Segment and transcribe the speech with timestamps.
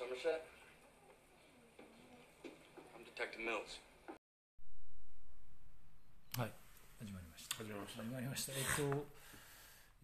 [0.00, 0.40] Somerset?
[2.96, 3.84] I'm Detective Mills.
[6.40, 6.52] はい
[6.98, 7.56] 始まりました。
[7.56, 8.02] 始まりました。
[8.02, 8.52] 始まりました。
[8.52, 9.06] えっと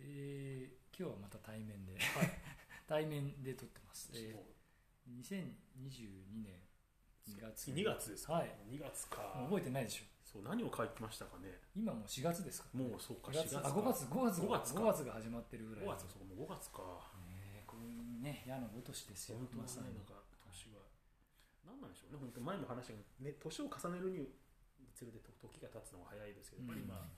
[0.01, 1.97] えー今日はまた対面で、
[2.87, 6.61] 対面で撮ってます、えー、2022年
[7.29, 7.71] 2月。
[7.71, 8.53] 2月ですか、はい。
[8.69, 9.47] 2月か。
[9.49, 10.05] 覚えてないでしょ。
[10.25, 11.59] そう何を書いてましたかね。
[11.75, 12.69] 今もう4月ですか？
[12.77, 14.81] ら、もうそうか4 4月あ5月5月5月か。
[14.81, 15.85] 5月が始まってるぐらい。
[15.87, 16.83] 5月そうもう5月か。
[16.83, 17.26] ういう
[18.27, 20.19] ね矢のごとしですよ本当まさにはねなんか
[20.51, 20.83] 年が
[21.63, 24.35] 何なんでしょうね本当に前も話したけどね年を重ねるに
[24.91, 27.15] つれて時が経つのが早いですけどやっぱり今、うん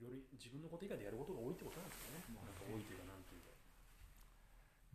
[0.00, 3.44] いろいろ自分のこと以外でやることが多いってことなんですよね、なんか多いというかなんという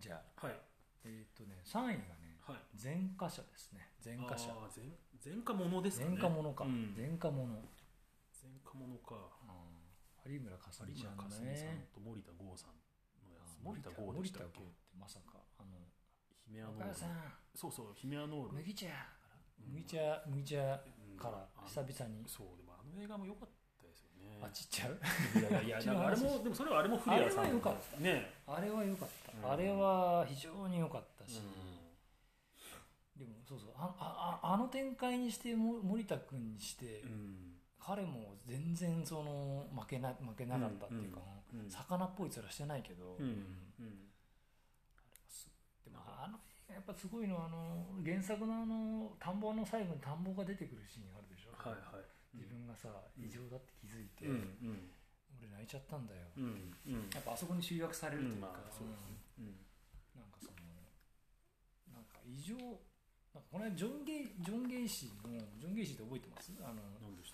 [0.02, 0.58] じゃあかはい。
[1.06, 2.66] えーっとね3位がねはい。
[2.74, 3.94] 前科者ですね。
[4.02, 4.50] 前科者。
[4.74, 6.18] 前前科者ですかね。
[6.18, 6.94] 前科者か、うん。
[6.98, 7.70] 前前科者、うん、
[8.66, 9.30] 科者か。
[10.26, 12.74] 有村架純有ちゃん村架純さんねと森田剛さん
[13.22, 14.58] のやあつ森田剛でしたっけ？
[14.58, 14.66] て
[15.00, 15.70] まさかあの
[16.46, 16.94] 姫アノールん。
[17.56, 18.54] そうそう姫アノール。
[18.54, 18.88] 麦茶
[19.60, 21.18] 麦茶麦茶うん。
[21.18, 22.24] からあ久々に。
[22.28, 24.40] そうでもあの映画も良かったですよね。
[24.42, 25.00] あちっちゃう？
[25.40, 27.46] いやいや あれもでもそれはあれもフリアさん。
[27.46, 27.98] あれは良かった。
[28.00, 28.34] ね。
[28.48, 29.52] あれは良かった、うん。
[29.52, 33.70] あれは非常に良かったし、うでもそうそう。
[33.76, 41.22] ああああの展開にしても森田君にして、んうん彼も全然その負けな負けなかったっていうか、
[41.54, 43.46] うんうん魚っぽい面してないけど、うん
[45.96, 52.06] うんでもあの映画やっぱすごいのはあの原作のあの田んぼの最後に田んぼが出てくるシーンあるでしょ、はいはい。
[52.36, 54.92] 自分がさ異常だって気づいて、うんうん。
[55.40, 57.08] 俺泣いちゃったんだよ、うんうん。
[57.14, 58.88] やっぱあそこに集約されるというか、うんまあそう
[60.20, 60.60] なんかその
[61.96, 66.52] なんか異常なんかこの間ジョン・ゲイジョン・ゲイシーのジョン・ゲイシーって覚えてます？
[66.64, 67.32] あの何でし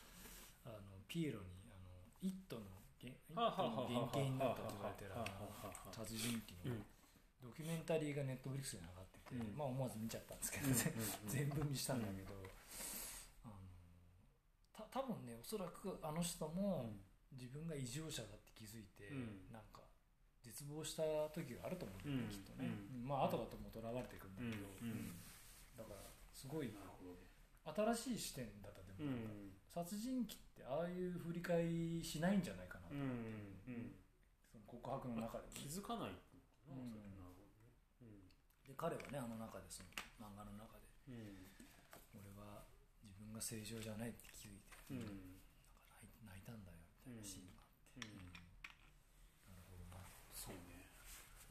[0.65, 0.69] た？
[0.69, 1.89] あのピエロにあの
[2.21, 2.65] 「イット!」の
[3.01, 6.85] 原「イッはあはあト!」のはあはあ原型になったと言われてるあはあはあはあはあの殺人鬼のうん
[7.41, 9.57] ドキュメンタリーがネットフリックスで流ってて、うん。
[9.57, 10.75] まあ思わず見ちゃったんですけど、うん
[11.27, 12.33] 全部見したんだけど、
[13.45, 13.53] あの
[14.73, 16.93] た多分ねおそらくあの人も
[17.33, 19.51] 自分が異常者だって気づいて、うん。
[19.51, 19.81] なんか
[20.41, 21.03] 絶望した
[21.33, 22.29] 時があると思うんだよね、うん。
[22.29, 22.69] きっとね、
[23.05, 24.67] まあ後だともうとらわれていくんだけど、
[25.77, 26.73] だからすごい
[27.65, 29.13] 新しい視点だったでも、う。
[29.13, 33.15] ん殺人鬼ってああいう振り返りしないんじゃないかなとうん思っ
[33.63, 33.95] て、うん
[34.51, 36.35] その告白の中でも気づかないのか
[36.67, 36.91] なうん
[38.81, 41.37] 彼はねあの中でその漫画の中でどね
[42.17, 42.65] 俺は
[43.05, 44.97] 自分が正常じゃないって気づいて、うん。
[44.97, 45.37] うん
[46.01, 48.17] なんか泣いたんだよみたいなシーンがあって、うん。
[48.17, 48.33] うん。
[49.45, 50.01] なるほどな、
[50.33, 50.89] そうね。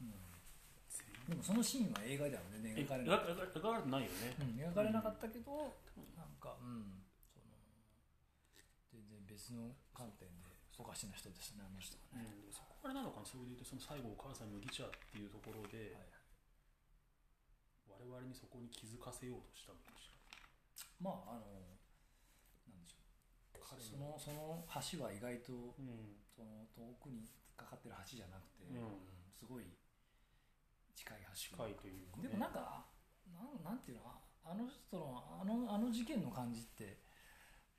[0.03, 4.35] うん、でもそのシーンは映画では全然え描かれなかった、描かれてないよね。
[4.43, 5.79] うん、描かれなかったけど、
[6.19, 6.99] なんかうん。
[7.31, 7.47] その
[8.91, 12.51] 全然別の観点でおかしな人ですねあの人はね、うん。
[12.51, 16.20] そこからなのかなそういうとその最後お母さん麦茶っていうところではいはい
[18.01, 20.09] 我々にそこに気づかせようとしたのかし
[20.97, 21.77] まああの
[22.65, 23.61] なんでしょう。
[23.77, 24.65] そのその
[24.97, 29.05] 橋は意外とらうんその遠くにかかってる橋じゃなくて、うん。
[29.37, 29.65] すごい
[30.93, 32.29] 近い橋近いというかね。
[32.29, 32.85] でもなんか
[33.29, 37.01] なんなんていうのああの人のあのあの事件の感じって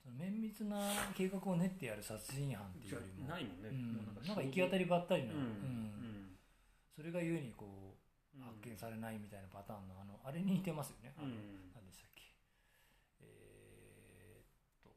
[0.03, 0.79] その綿密な
[1.15, 3.69] 計画を練ってやる殺人犯っていうよりもないもんね。
[3.71, 4.27] うん。
[4.27, 6.39] なんか行き当たりばったりの、うん。
[6.95, 7.82] それがゆえにこううん
[8.41, 11.35] 発見されないみたいなパターンのあのあれに似てますよね、あのうん
[11.75, 12.23] 何でしたっけ？
[13.21, 14.47] えー、っ
[14.83, 14.91] と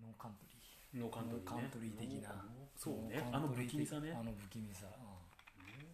[0.00, 1.00] ノーカントリー。
[1.00, 1.48] ノーカントリーね。
[1.48, 2.44] カントリー的な。
[2.76, 3.22] そうね。
[3.32, 4.12] あの不気味さね。
[4.12, 5.22] あの不気味さ、ノ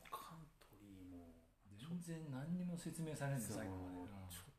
[0.02, 1.32] ーカントリーも
[1.70, 4.08] うん、全然何にも説明されないんです最後まで、うん。
[4.28, 4.52] ちょっ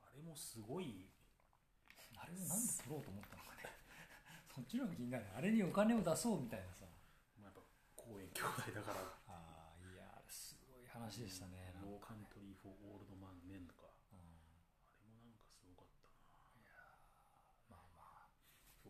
[0.00, 1.06] とあれもすごい。
[2.16, 3.68] あれをなんで撮ろうと思ったのかね。
[4.48, 5.26] そっちの方が気になる。
[5.36, 6.85] あれにお金を出そうみたいなさ
[8.06, 9.02] コーエン兄弟だから。
[9.26, 13.90] ああいやすごい話でしたね、 No Country for Old Man Men とか。
[14.14, 14.22] うん。
[14.94, 16.06] あれもなんかすごかった
[16.62, 17.74] な。
[17.74, 18.30] まあまあ。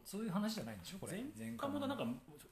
[0.05, 1.25] そういう話じゃないんでしょこれ。
[1.33, 2.05] 前回もなんか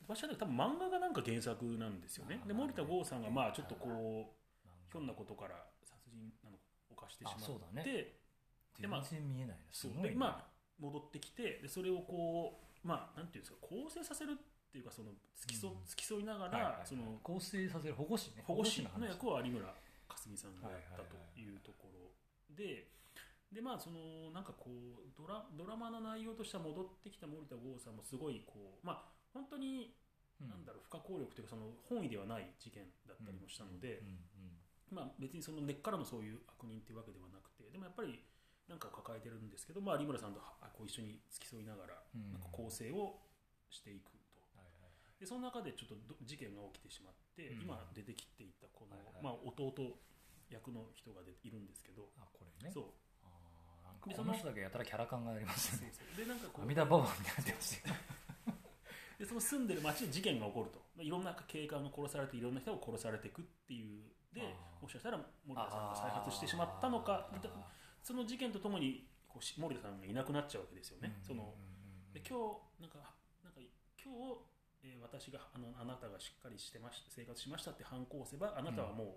[0.09, 2.41] 場所で多分漫画がなんか原作なんですよね。
[2.49, 6.61] で森田剛さんがまあちょっとこうひょんなことから殺人なのを
[6.97, 7.83] 犯してしまあそうだね。
[7.83, 8.17] って
[8.81, 9.65] でまあ全然見えないな。
[9.73, 10.09] すごいね。
[10.11, 15.85] でまあ戻ってきてでそれをこうまあなんていうんですか構成させるっていうかその付き添,、うん。
[15.87, 16.87] 付き添いながら、はいはいはい。
[16.87, 19.67] その構成させる保護司ね保護司の役を有村
[20.09, 22.11] 架純さんがやったはいはいはいというところ
[22.55, 22.89] で
[23.53, 29.95] でまあそのなんかこうドラドラマの内容としては戻ってきた森田剛さんもすごいこうまあ本当に
[30.41, 30.49] うん。
[30.51, 34.03] なんだろう不可抗力というかその本意ではない事件だったりもしたので、
[34.91, 38.19] まあ、別にその根っからのそういう悪人っていうわけではなくてでもやっぱり
[38.69, 42.33] なんかを抱えてるんですけど、まあ、有村さんとあこう一緒に付き添いながらうん。
[42.33, 43.21] なんか構成を
[43.71, 44.11] していく
[45.25, 47.65] ででその中でちょっとど事件が起きてしまって、うん。
[47.65, 49.73] 今出てきていたこの、はいはいまあ、弟
[50.53, 52.69] 役の人がでいるんですけど、あこれね。
[52.69, 52.85] そう。
[53.25, 55.93] あこの人だけやたらキャラ感がありますよね。
[56.13, 56.65] でなんかこう。
[56.65, 57.95] 阿弥陀ババアみたいになってますよ
[59.19, 60.79] でその住んでる町で事件が起こると。
[60.93, 64.05] まあいろんな警官が殺されていろんな人が殺されていくっていう。
[64.35, 64.43] で
[64.83, 65.17] もしかしたら
[65.47, 67.31] 森田さんが再発してしまったのか
[68.03, 71.25] その事件とともにこうし森田さんがいなくなっちゃうわけですよね、うん。
[71.25, 71.55] その
[72.13, 72.99] で今日なんか
[73.45, 73.61] なんか
[74.03, 74.54] 今日、
[74.85, 79.17] えー私があのあなたがしっかりしてまし生活しましたって反抗を押せばあなたはも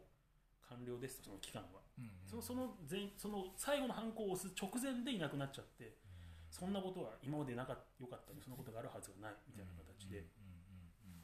[0.66, 5.96] う完了ですとその期間は、うんうんそのその前その最後の反抗を押す直前でいなくなっちゃって
[6.52, 10.48] そんなことは今までなかったよかったのにそんなことがあるはずがないみたいな形で、うん
[11.08, 11.24] うんうん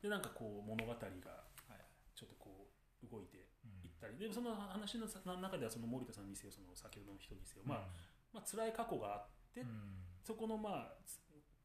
[0.00, 1.84] でなんかこう物語がはい
[2.16, 2.68] ちょっとこ
[3.04, 3.84] う動いてうん。
[3.84, 4.16] いったり。
[4.16, 7.88] でその話の中ではその森田さんにせよその先ほどの人にせよ、まあ
[8.32, 10.00] まあ辛い過去があって、うん。
[10.24, 11.20] そこのまあつ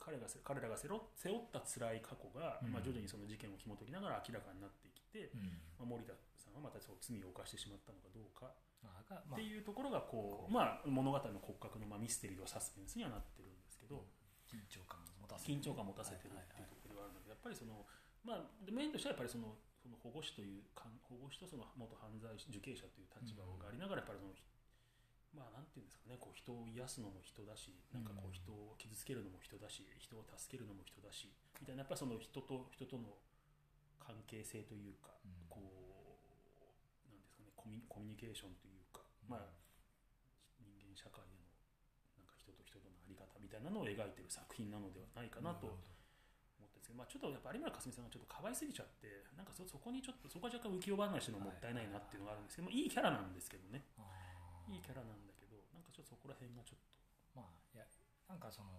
[0.05, 2.77] 彼がせ彼らが背負った辛い過去が、うん。
[2.77, 5.57] まあ、徐々にその事件を紐解きながら明らかになってきて、うん。
[5.81, 14.05] まあ、森田さんはまたそう罪を犯してしまったのかどうかっていうところがこう、まあ、物語の骨格のまあミステリーとサスペンスにはなってるんですけど、
[14.45, 17.81] 緊張感を持たせ緊張感を持たせてるっていうところではあるのでやっぱりその、
[18.21, 20.65] まあ、でメインとしてはやっぱりそのその保護司という
[21.05, 24.33] 保護司とその元犯罪受刑者という立場がありながらやっぱりその、
[25.35, 31.27] まあなんていうんですかねこう人を癒すのも人だしなんかこう人を傷つけるのも人だし人を助けるのも人だし
[31.59, 33.19] みたいなやっぱりその人と人との
[33.99, 35.49] 関係性というか、うん。
[35.49, 39.49] こうなんですかねコミュコミュニケーションというか、まあ
[40.61, 41.41] 人間社会での
[42.21, 53.89] なんか人と人とのあり方みたいなのを描いてる作品なのではないかなと思ったんですけど、まあ、ちょっとやっぱ有村架純さんがちょっと可愛すぎちゃってなんかそそこにちょっとそこは若干浮世離れしてるのもったいないなっていうのがあるんですけど、まあいいキャラなんですけどね。
[53.97, 54.14] あー
[54.69, 56.95] いいキャラなんだけどなんかちょっとそこら辺がちょっと。
[57.35, 57.83] まあいや
[58.29, 58.71] なんかその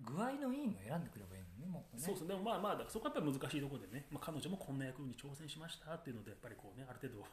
[0.00, 2.02] 具合のいいの選んでくればいいのにねもっとね。
[2.02, 7.26] そうそうでもまあまあそこはやっぱり難しいところでね、まあ、彼女もこんな役に挑戦しましたっていうのでやっぱりこうねある程度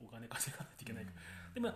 [0.00, 1.20] お金稼がないといけないから、
[1.52, 1.72] でも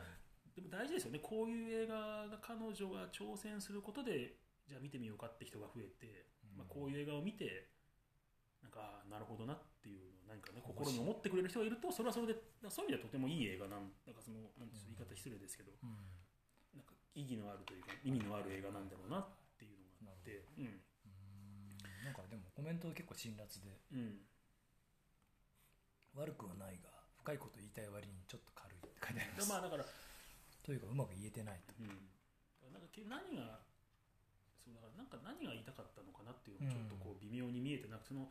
[0.54, 4.36] でも大事ですよねこういう映画が彼女が挑戦することで
[4.68, 7.68] じゃあ見てみようかって人が増えて、まあ、こういう映画を見て
[8.62, 12.38] なんかなるほどなっていう何かね心に思ってくれる人がいるとそれはそれで
[12.70, 15.98] そういう意味ではとてもいい映画なんなんかそのなんていう言い方失礼ですけどうん。
[16.78, 19.26] なんか意義のあるというか意味のある映画なんだろうなっ
[19.58, 20.70] ていうのがあってうん。
[20.70, 20.78] うん。
[22.06, 23.74] なんかでもコメント結構辛辣で。
[23.90, 24.22] うん。
[26.14, 26.90] 悪くはないが
[27.22, 29.86] 深いこと言いたい割にちょっと軽いって書いてあります、でまあだから
[30.64, 31.74] というかうまく言えてないと。
[31.78, 32.10] うん、
[32.72, 33.62] なんかけ何が
[34.58, 38.28] そうだからなんか何が言いたかったのかなっていうのもちょっとこう微妙に見えてなくてその、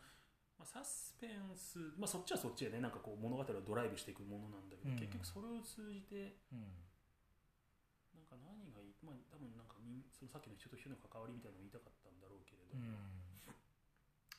[0.60, 5.00] まあ、サスペンス、まあ、そっちはそっちでねなんかこう物語をドライブしていくものなんだけど、うん。
[5.00, 6.76] 結局それを通じてうん。
[8.12, 12.92] なんか何がいいまあ多分なんかみんそのさっきの人と人の関わりみたいなのを言いたかったんだろうけれど、うん。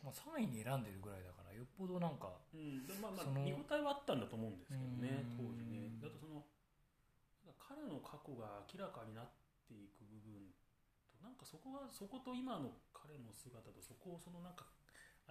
[0.04, 2.84] まあ、3位に選んでるぐらいだからよっぽどなんかうん。
[2.84, 5.48] でまあまあ見応えはあったんだと思うんですけどねうん。
[5.48, 5.88] 当時ね。
[6.04, 6.44] だとその
[7.56, 9.32] 彼の過去が明らかになっ
[9.64, 10.52] ていく部分
[11.08, 14.68] となんかそこがそこと今の彼の姿とそこをそのなんか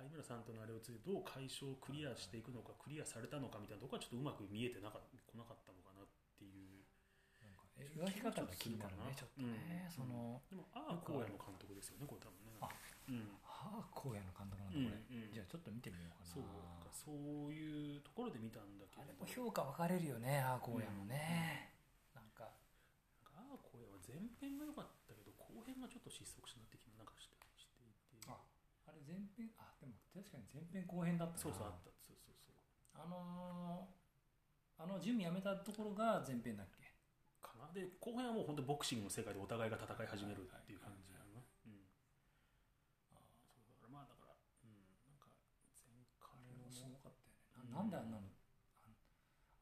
[0.01, 6.07] 有村さんとのあれをついてどう解消クリアしていくのかクリアされたのかみたいなところはちょっとうまく見えてなかこなかったのかなっ
[6.40, 6.84] ていう。
[7.80, 9.91] 描き方が気になるねちょっとね、うん。
[9.91, 12.60] そのでもああ荒野の監督ですよねこれ多分ね。
[12.60, 12.68] あ
[13.08, 13.39] うん。
[13.39, 16.27] はあ荒野の監督なんだうんこれ、うんじゃあちょっと見てみようかな。
[16.27, 21.72] そうかそういうところで見たんだけあれも評価分かれるよねああ荒野のね、
[22.12, 22.51] なんか。
[23.32, 28.27] ああ荒野は前編が良かったけど後編がちょっと失速しなって気もなんかしてしていて。
[28.27, 28.36] あ
[28.88, 29.68] あれ前編あ
[30.19, 31.39] 確かに前編後編だったな。
[31.39, 31.89] そうそうあった。
[32.03, 32.55] そうそうそう。
[32.99, 36.83] あのー、あの準備やめたところが前編だっけ？
[37.39, 37.71] かな。
[37.71, 41.39] で後編はもう本当ボクシングの世界でお互いが戦い始めるっていう感じだな。
[41.39, 41.88] うん。
[43.15, 44.75] あそうだからまあだからうん
[45.07, 45.31] なんか
[45.88, 47.71] 前あ回れもすごかったよねうん。
[47.71, 48.27] ななんであんなの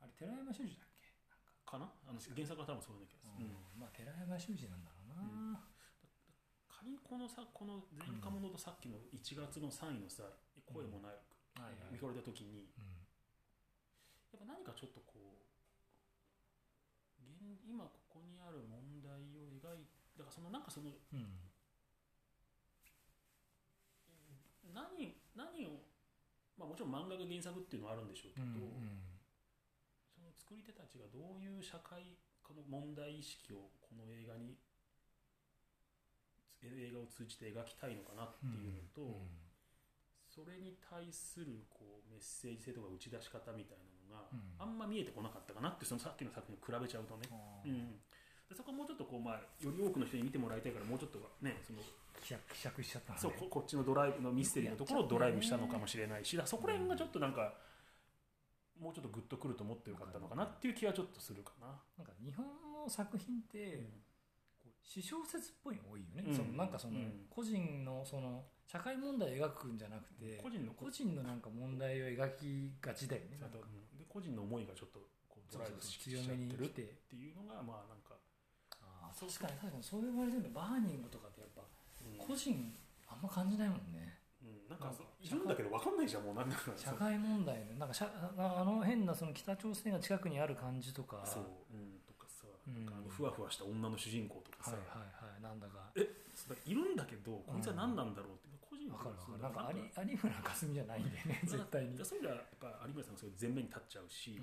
[0.01, 5.61] ああれ寺山修司だっけなんかかなあの原作は多分そうな気がする、うんうんまあ寺山修司なんだろうな、
[7.03, 10.23] このさこの前科者とさっきの1月の3位のさ
[10.65, 11.17] 声もない、
[11.57, 12.85] はいはい見惚れた時にうん。
[14.31, 15.47] やっぱ何かちょっとこう
[17.23, 21.49] 現今ここにある問題を描いだからそのなんかそのうん。
[24.75, 25.81] 何何を
[26.57, 29.01] まあもちろん漫画が原作っていうのはあるんでしょうけうど、ん。
[30.13, 34.55] その作り手たちがどういう社会この問題意識をこの映画に
[36.75, 39.21] 映画を通じて描きたいのかなっていうのと、
[40.27, 43.77] それに対するこうメッセージ性とか打ち出し方みたい
[44.09, 44.39] なのが、うん。
[44.59, 47.29] あんま見えてこなかったかなってそのさっきの作品を比べちゃうとね、
[47.65, 47.97] うん、
[48.49, 51.79] でそこもうちょっとこう、まあ、より多くの人に見てもらいたいからもうちょっとねその
[52.21, 53.21] 希釈希釈しちゃったのね。
[53.21, 57.53] そうここっちのドライブのミステリーのところをドライブしたのかもしれないしそこら辺がちょっとなんか、
[58.79, 61.67] もうちょっとグッとくると思ってよかったのかなっていう気はちょっとするかな。
[61.97, 64.06] なんか日本の作品って、こう
[64.87, 66.35] 私小説っぽいの多いよね、うん。
[66.35, 67.27] そのなんかその、うん。
[67.29, 73.37] 個人のその社会問題を描くんじゃなくて個人の個人のなんか問題を描きがちだよね。
[73.37, 76.81] で個人の思いがちょっとこうドライブし強めにしちゃってるっ来て。
[77.11, 78.15] ていうのがまあなんか、
[78.81, 82.17] あー確かに確かにそう言われてるのバーニングとかってやっぱうん。
[82.17, 82.73] 個人
[83.07, 84.19] あんま感じないもんね。
[84.43, 91.23] うんなんかなんかいるんだけど分かんないじゃんもうなんだか社会問題のなんかしゃああの変なその北朝鮮が近くにある感じとか。
[91.25, 92.93] そう、うん、とかさ、うんなん。
[92.93, 95.41] かふわふわした女の主人公とかさ、はいはいはい。
[95.41, 95.89] なんだか。
[95.97, 96.05] え
[96.69, 101.97] いるんだけどこいつは何なんだろうって個人わかるわかそうるなんか有村架純じゃないんだよね絶対に。
[101.97, 104.37] だそういう意味ではやっぱ有村さんがそういう前面に立っちゃうし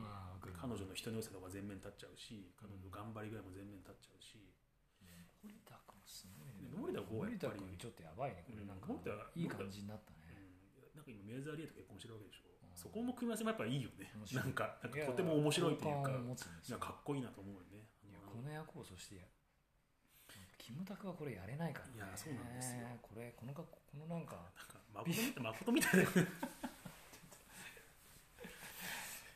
[0.58, 4.42] 彼女の人の良さとか前面に立っちゃうし彼女の頑張りぐらいも前面に立っちゃうし、
[5.38, 6.66] 森田君すごいね。
[6.66, 7.78] で森田剛はやっぱり。
[7.78, 8.58] ちょっとやばいねこれ。
[8.58, 8.66] うん。
[8.66, 8.90] なんか
[9.38, 10.34] いい感じになったね。
[10.82, 12.74] うん、なんか今メーザーリエと結婚してるわけでしょ、うん。
[12.74, 14.10] そこの組み合わせもやっぱいいよね。
[14.34, 16.10] なんかなんかいやとても面白いというか
[16.82, 17.86] かっこいいなと思うよね
[18.42, 19.28] の役をそして
[20.58, 21.92] キムタクはこれやれないからね。
[21.96, 22.88] いやそうなんですよ。
[23.02, 24.36] これこの格好このなんか
[24.94, 26.08] なんか誠みたい誠みたいな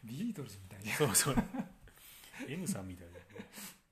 [0.05, 1.37] ビートルズみたいなそうそう。
[2.49, 3.19] M さんみたいな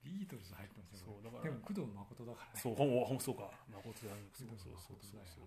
[0.03, 2.59] ビートルズ入ってますよだからでも工藤誠だからね。
[2.59, 3.51] そうほんほんそうか。
[3.69, 4.21] 誠だね。
[4.33, 5.45] そうそうそうそうそう。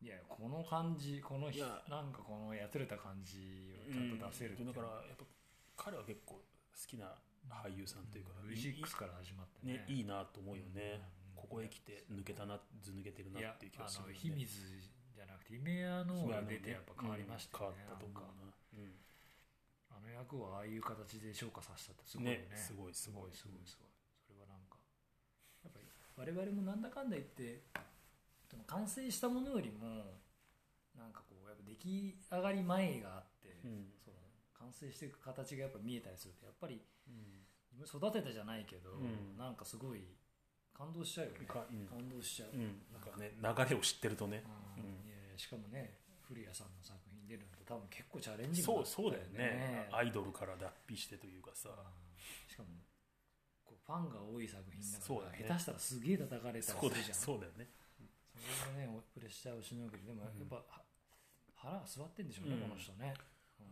[0.00, 1.50] いやいやこの感じこの
[1.90, 5.24] なんかこのやつれた感じをちゃんと出せるだからやっぱ
[5.76, 6.40] 彼は結構好
[6.84, 7.16] きな
[7.48, 9.84] 俳優さんというか、V6 から始まってね。
[9.88, 11.00] いいなと思うよね、
[11.36, 11.42] うん。
[11.42, 14.18] ここへ来て抜けたなず抜けてるなっていう気があのするよね。
[14.18, 14.50] 秘密
[15.16, 17.96] じゃなくて姫屋のが出てやっぱ変わりましたよねうん。
[17.96, 18.82] 変わったと思うな。
[18.82, 19.06] ん
[19.96, 22.38] あの役をああいう形で昇華させたってすごいよね。
[22.50, 23.32] ねすごいすすごい。
[23.32, 23.88] すごいすごい。
[24.26, 24.76] それはなんか
[25.64, 25.80] やっぱ
[26.24, 27.62] り我々もなんだかんだ言って
[28.50, 30.20] その完成したものよりも
[30.98, 33.95] なんかこうやっぱ出来上がり前があって、うん
[34.66, 36.82] 完成していく形がやっぱ見えたりするとやっぱり
[37.86, 39.38] 育てたじゃないけど、うん。
[39.38, 40.02] なんかすごい
[40.74, 41.46] 感動しちゃうよね。
[41.46, 41.86] かうん。
[41.86, 44.42] 感動しちゃう、うん、なんかね流れを知ってるとね、
[44.76, 44.82] うん。
[44.82, 44.90] うん。
[45.06, 49.88] いやしかもね古谷さんの作品出るのって多分結構チャレンジングそうだったそうだよね。
[49.92, 52.50] アイドルから脱皮してというかさ、うん。
[52.50, 52.68] しかも
[53.62, 57.68] こうファンが多い作品だから、下手したらすげえ叩かれたりすそうだよるじゃんそうだよね。
[58.34, 60.42] それがねプレッシャーをしのげるでもやうん。
[60.42, 60.82] っぱ、は
[61.54, 62.68] 腹が据わってんでしょうね、うん。
[62.68, 63.14] この人ね、ん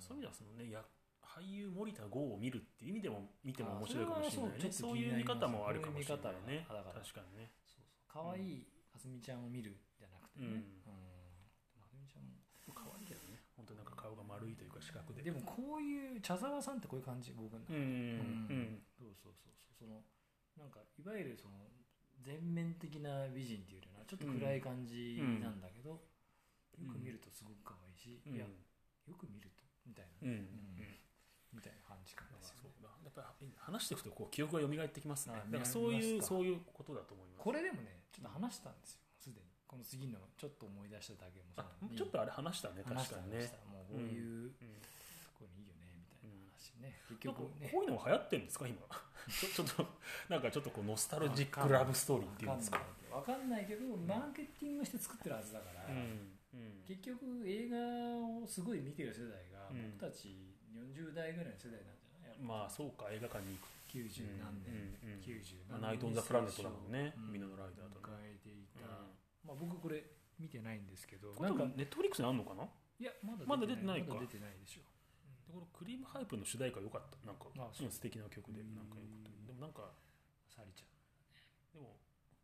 [0.01, 0.85] そういう意味ではそのねや
[1.23, 4.69] 俳優森田剛を見るっていう意味でも見ても面白いかもしれないね。
[4.69, 6.67] あそういう見方もあるかもしれないね。
[6.69, 7.51] 確かにね。
[7.67, 7.85] そうそう。
[8.07, 11.83] 可愛いかすみちゃんを見るじゃなくてね、うん。
[11.83, 12.31] かすみちゃん
[12.71, 13.43] 可愛いけどね。
[13.59, 15.23] 本当なんか顔が丸いというか四角で。
[15.23, 17.35] でもこういう茶沢さんってこういう感じ？
[17.35, 17.79] 僕の中で。
[17.79, 17.83] うん。
[17.83, 18.83] うん。
[18.95, 19.75] そうそうそうそう。
[19.75, 20.07] その
[20.55, 21.67] なんかいわゆるその
[22.23, 25.99] 全面的な美人っていうよりはちょっと暗い感じなんだけど、
[26.79, 26.87] うん。
[26.87, 28.37] よく見るとすごく可愛いし、うん。
[28.37, 30.35] いやよく見るとみたいな、うん。
[30.35, 30.49] うん。
[31.53, 32.39] みたいな感じかな。
[32.41, 32.89] そうだ。
[33.05, 35.35] やっぱり話していくとこう記憶が蘇ってきますね。
[35.37, 37.45] あだからそういうそういうことだと思います。
[37.45, 39.01] これでもねちょっと話したんですよ。
[39.19, 43.53] すでにこの次のちょっと思い出しただけもちょっとあれ話したね確かにね。
[43.71, 44.51] もうこういう、うん。
[45.39, 48.79] こういうのいいよねみたいな話ね、こういうのが流行ってるんですか今？
[49.25, 49.87] ちょっと
[50.29, 52.83] なんかちょっとこうノスタルジックラブストーリーっていうんですか？
[53.11, 56.87] わかんないけどマーケティングして作ってるはずだから、うんうん。
[56.87, 57.77] 結局映画
[58.43, 59.91] をすごい見てる世代がうん。
[59.99, 62.39] 僕たち40代ぐらいの世代なんじゃない？
[62.41, 63.11] まあそうか。
[63.11, 63.75] 映画館に行く。
[63.95, 64.75] 90何年、
[65.07, 65.21] うんうんうん。
[65.23, 68.87] 90まあ何年ナイト・オン・ザ・プラネットだもんねうんミノノライダーとね迎えていた、
[69.47, 70.03] まあ、僕これ
[70.39, 72.67] 見てないんですけどなんか分ネットフリックスにあるのかな？
[72.67, 73.13] でいや
[73.47, 74.03] まだ出てない。
[74.03, 74.15] か。
[74.15, 74.83] まだ出てないでしょ。
[75.47, 77.15] このクリームハイプの主題歌良かった。
[77.23, 77.87] なんかあそう。
[77.87, 78.75] うん素敵な曲でうん。
[78.75, 79.95] なんかよかったでもなんか
[80.51, 81.79] サリちゃん。
[81.79, 81.95] でも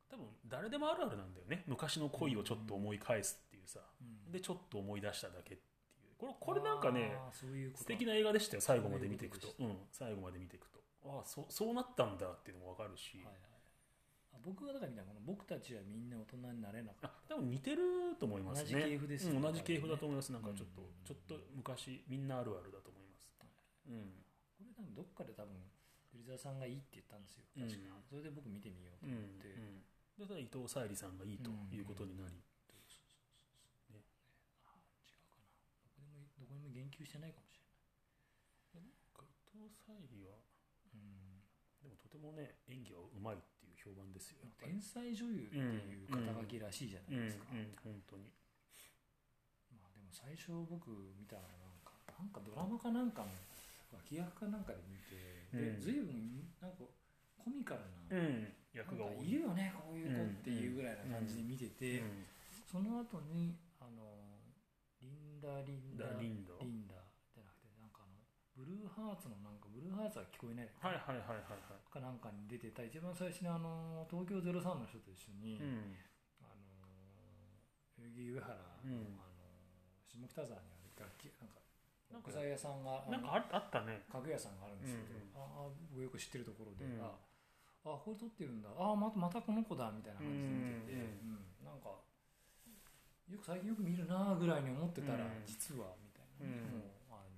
[0.06, 1.64] 多分誰でもあるあるなんだよね。
[1.66, 4.32] 昔の恋をちょっと思い返すさうん。
[4.32, 5.62] でちょっと思い出しただけって
[6.06, 6.14] いう。
[6.18, 9.48] これこれなんかねういう素敵な映画でしたよ最後まで見ていくと。
[9.48, 10.80] そううん最後まで見ていくと。
[11.04, 13.16] ああそそうなったんだっていうのも分かるし。
[13.18, 13.34] はいはい
[14.32, 17.34] あ僕がだから見たこの僕たちはみんな大人になれなかあった。
[17.34, 18.70] 多分似てると思いますね。
[18.70, 20.30] 同じ系譜ですようん同じ系譜だと思います。
[20.30, 20.88] なんかちょっと、うん。
[21.04, 23.26] ちょっと昔みんなあるあるだと思います、
[23.88, 24.14] うん
[24.54, 25.56] これ多分どっかで多分
[26.12, 27.44] 鳥沢さんがいいって言ったんですよ。
[27.58, 28.02] 確か、うん。
[28.06, 29.82] それで僕見てみようとうん思って、うん
[30.20, 32.36] だから伊藤沙莉さんがいいということになり、
[34.68, 34.76] あ
[35.08, 35.48] 違うかな
[35.80, 40.38] どこでもどこにも言及してないかもしれない伊藤沙莉は
[40.94, 41.42] うん。
[41.82, 44.46] でもとてもね演技はうまいっていう評判ですよ。
[44.62, 48.30] 天才女優っていう肩書きらしいじゃないですか、うんうん本当に
[49.74, 53.34] まあでも最初僕見たのはなんかなんかドラマかなんかの
[53.90, 55.18] 脇役かなんかで見て、
[55.50, 56.86] でうん随分なんか
[57.42, 57.82] コミカル
[58.14, 58.46] な、うん。
[58.70, 59.34] 役が多い。
[59.34, 62.26] るよねこういう子っていうぐらいな感じで見てて、うん。
[62.70, 63.56] その後に
[65.40, 67.00] ンダリンダだリンドリンダ
[67.32, 68.20] じゃなくてなんかあの
[68.52, 70.68] ブルーハーツのなんかブルーハーツは聞こえない。
[70.68, 72.84] はいはいはいはいはかなんかに出てた。
[72.84, 75.96] 一番最初にあの東京03の人と一緒に、いうん。
[76.44, 76.76] あの
[77.96, 78.52] 代々木上原、
[78.84, 79.16] うん。
[79.16, 79.40] あの
[80.04, 84.04] 下北沢にある楽器なんか木材屋さんがなんかああったね。
[84.12, 85.40] 家具屋さんがあるんですけど、うんうん。
[85.40, 87.00] ああ僕よく知ってるところで、うん。
[87.00, 87.16] あ
[87.86, 88.68] あこれ撮ってるんだ。
[88.76, 91.64] あまたまたこの子だみたいな感じで見てて、ううん。
[91.64, 91.96] なんか
[93.30, 95.46] よく最近よく見るなぐらいに思ってたら、うん。
[95.46, 96.82] 実はみたいな、うん。
[96.82, 97.30] もうあの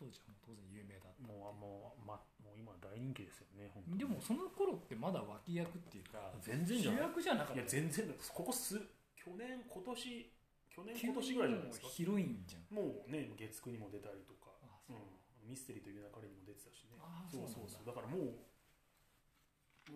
[0.00, 3.98] 当時はもう当然有名だったもうもう,、ま、もう今大人気ですよね本当に。
[3.98, 7.60] でもその頃ってまだ脇役っていうか全然主役じゃなかった。
[7.60, 8.80] いや全然だここす
[9.14, 10.32] 去年今年
[10.70, 11.88] 去年今年ぐらいじゃないですか？
[11.88, 12.74] ヒロインじゃん。
[12.74, 14.52] もうね月9にも出たりとか、
[14.88, 14.92] う。
[14.92, 16.96] うん、ミステリーという流れにも出てたしね。
[17.00, 17.86] あそうそうそう。
[17.86, 17.92] だ。
[17.92, 18.34] からもう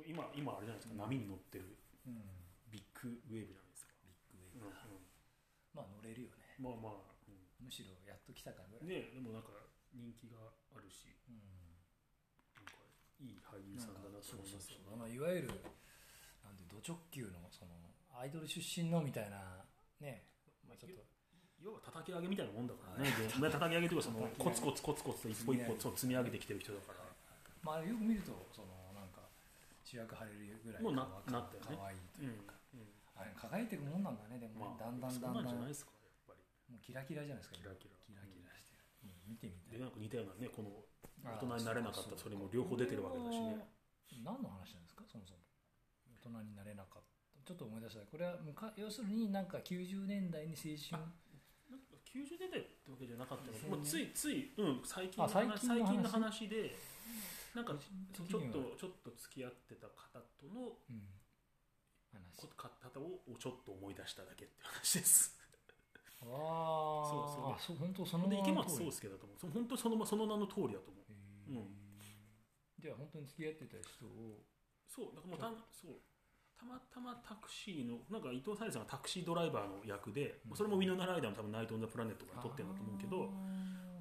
[0.06, 2.22] 今今あれじゃないですか、波に乗ってるうん。
[2.70, 4.86] ビッグウェーブじゃないですか、ビッグウェうんーブだ、
[5.74, 6.56] まあ乗れるよね。
[6.58, 9.50] まあまあ、うむしろやっと来たかぐらん、い、ねでもなんか
[9.94, 10.38] 人気が
[10.74, 11.08] あるし。
[11.28, 11.38] うん。
[12.54, 12.76] なんか
[13.20, 14.94] いい俳優さんだなとそう思いますよそうそう。
[14.94, 15.48] あのいわゆる
[16.42, 17.72] なんてド直球のその
[18.14, 19.64] アイドル出身のみたいな
[20.00, 20.26] ね。
[20.66, 21.02] まあちょっと。
[21.60, 26.30] 要は叩き上げみたいなもんだからね、はい叩き上げというかそのコツコツコツコツと一歩一歩積み上げ。
[26.32, 27.04] てきてる人だから、
[27.60, 29.28] まあよく見るとそのなんか
[29.84, 31.76] 主役張れるぐらいもうなかわなったよね。
[31.76, 32.56] かわいいとうんいうか、
[33.36, 35.44] 輝いていくもんなんだねでもね、まあ、だんだんそだんだん。
[35.44, 36.42] んなんじゃないですかやっぱり。
[36.72, 37.96] もうキラキラじゃないですかキラキラ。
[38.00, 38.76] キラキラして。
[38.76, 39.78] る、うん見てみたい。
[39.78, 40.70] でなんか似たようなねこの
[41.24, 42.16] あ大人になれなかった。
[42.16, 43.60] それも両方出てるわけだしね。
[44.24, 45.40] 何の話なんですかそもそも。
[46.20, 47.10] 大人になれなかった。
[47.44, 48.04] ちょっと思い出した。
[48.06, 51.02] これはむか要するになんか90年代に青春。
[51.70, 56.48] なんか90年代ってわけじゃなかったけど、ついつい、うん、最近の話最近の話？
[56.48, 56.74] で
[57.54, 57.74] なんか
[58.12, 61.02] ちょっとちょっと付き合ってた方とのうん
[62.18, 62.36] 話。
[62.36, 65.38] こ方をちょっと思い出しただけって話です。
[66.22, 67.52] ああそうそう。
[67.52, 69.50] あそう本当そので池松壮亮だと思う。
[69.52, 71.52] 本当にそのその名の通りだと思う。
[71.52, 71.68] うん。
[72.78, 74.42] じゃあ本当に付き合ってた人を。
[74.88, 76.00] そうだからもうたそう。
[76.58, 80.56] たまたまタクシーのなんか伊藤沙莉さんがタクシードライバーの役で、うん。
[80.56, 83.32] それも「ウィノナライダー」の多分「ナイト・オン・ザ・プラネット」から撮ってるんだと思うけど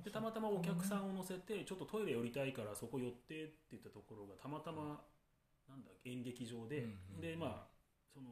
[0.03, 4.99] でたまたまお客さそんを乗せてちょっとトイレ寄りたいからそこ寄ってって言ったところがたまたま
[5.69, 6.87] なんだ演劇場で、
[7.21, 7.78] でまあ
[8.13, 8.29] その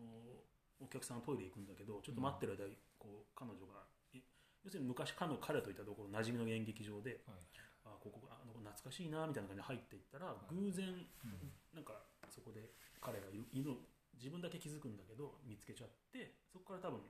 [0.80, 4.22] お客さんはトイレ行くんだけどちょっと待ってる間にこう彼女がえ
[4.64, 7.42] 要するに昔彼の彼といったところ馴染みの演劇場でうはい。
[7.88, 10.36] あここあの懐かしいなみたいな感じで入っていったらい。
[10.52, 11.94] 偶然うんなんか
[12.30, 13.72] そこで彼がいる
[14.18, 17.02] 自分だけ気づくんだけど見つけちゃってそこから多分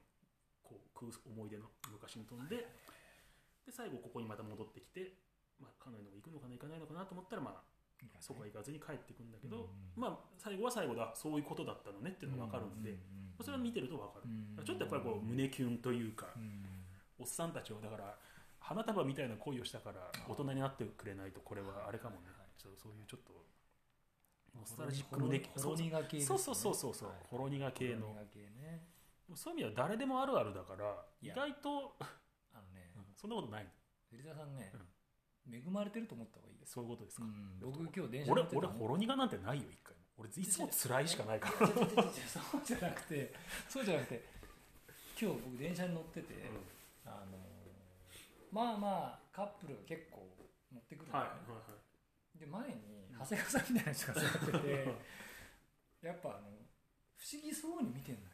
[0.62, 2.68] こう空思い出の昔に飛んで
[3.64, 5.16] で最後ここにまた戻ってきて、
[5.60, 7.77] まあ、彼女も行くのかな行かないのかなと思ったら、まあ、
[8.20, 11.12] そこは行かずに帰っていくんだけど、まあ、最後は最後だ。
[11.16, 12.12] そういうことだったのね。
[12.12, 12.98] っていうのが分かるんで、ま
[13.40, 16.66] あそれは見てると分かる、うんちょっとやっぱりこう胸キュンというか、うん
[17.20, 18.16] おっさんたちをだから
[18.60, 23.34] 花束みたいな恋をしたから大人になってくれないとこれはあれかもね、そうそういうちょっと
[24.56, 26.36] ノスタルジック胸キュンほろ苦系ですね。
[26.36, 27.18] そうそうそうそうそう、はい。
[27.30, 28.14] ほろ苦系の。
[29.36, 31.96] そういう意味では誰でもあるあるだから意外と、
[32.54, 32.92] あのね。
[33.16, 33.68] そんなことない
[34.10, 34.72] 芹沢さんね
[35.52, 36.74] 恵まれてると思った方がいいです。
[36.74, 37.60] そういうことですか、うん。
[37.60, 40.02] 僕今日電車乗俺ってた俺ほろ苦なんてないよ一回も。
[40.18, 43.34] 俺いつも辛いしかないから、違う違う違う違うそうじゃなくて
[43.70, 44.24] そうじゃなくて
[45.20, 46.34] 今日僕電車に乗ってて、
[47.06, 47.38] あの
[48.52, 50.26] まあまあカップルが結構
[50.74, 51.88] 乗ってくるんだはいよね、はいはい
[52.38, 54.96] で前に長谷川さんみたいな人が座ってて
[56.06, 56.54] やっぱあの
[57.18, 58.28] 不思議そうに見てんのよ。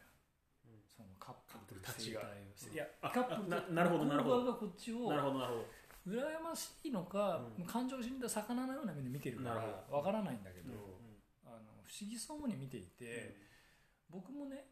[0.67, 0.83] うん。
[0.83, 2.19] そのカップルというたちが。
[2.19, 4.43] 生態をうんいやあカップルななるほどなるほど。
[4.43, 5.65] 向こう側がこっちをなるほどなるほど
[6.07, 7.65] 羨ましいのか、うん。
[7.65, 11.17] 感情を死んだ魚のような目で見てるからわからないんだけど、うん。
[11.47, 13.35] あの不思議そうに見ていて、
[14.09, 14.67] 僕もね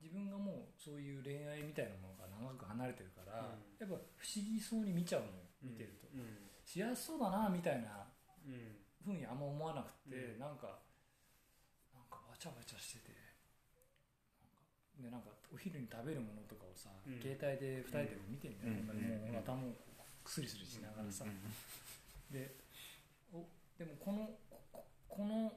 [0.00, 3.74] 自分がもうそういう恋愛みたいなものから長く離れてるから、うん。
[3.78, 6.38] やっぱ不思議そうに見ちゃうのようん見てると、うん。
[6.62, 8.06] 幸せそうだなみたいな
[8.46, 8.78] うん。
[9.02, 10.78] ふうにあんま思わなくて、うんなんか
[11.90, 13.14] なんかわちゃわちゃしてて
[15.02, 17.18] でなんかお昼に食べるものとかをさ、うん。
[17.18, 19.34] 携帯で2人で見てんだよ、うん。
[19.34, 19.91] もう頭をく
[20.30, 21.24] すりすりしながらさ、
[22.30, 22.54] で
[23.32, 23.44] お
[23.78, 24.30] でもこの
[25.08, 25.52] この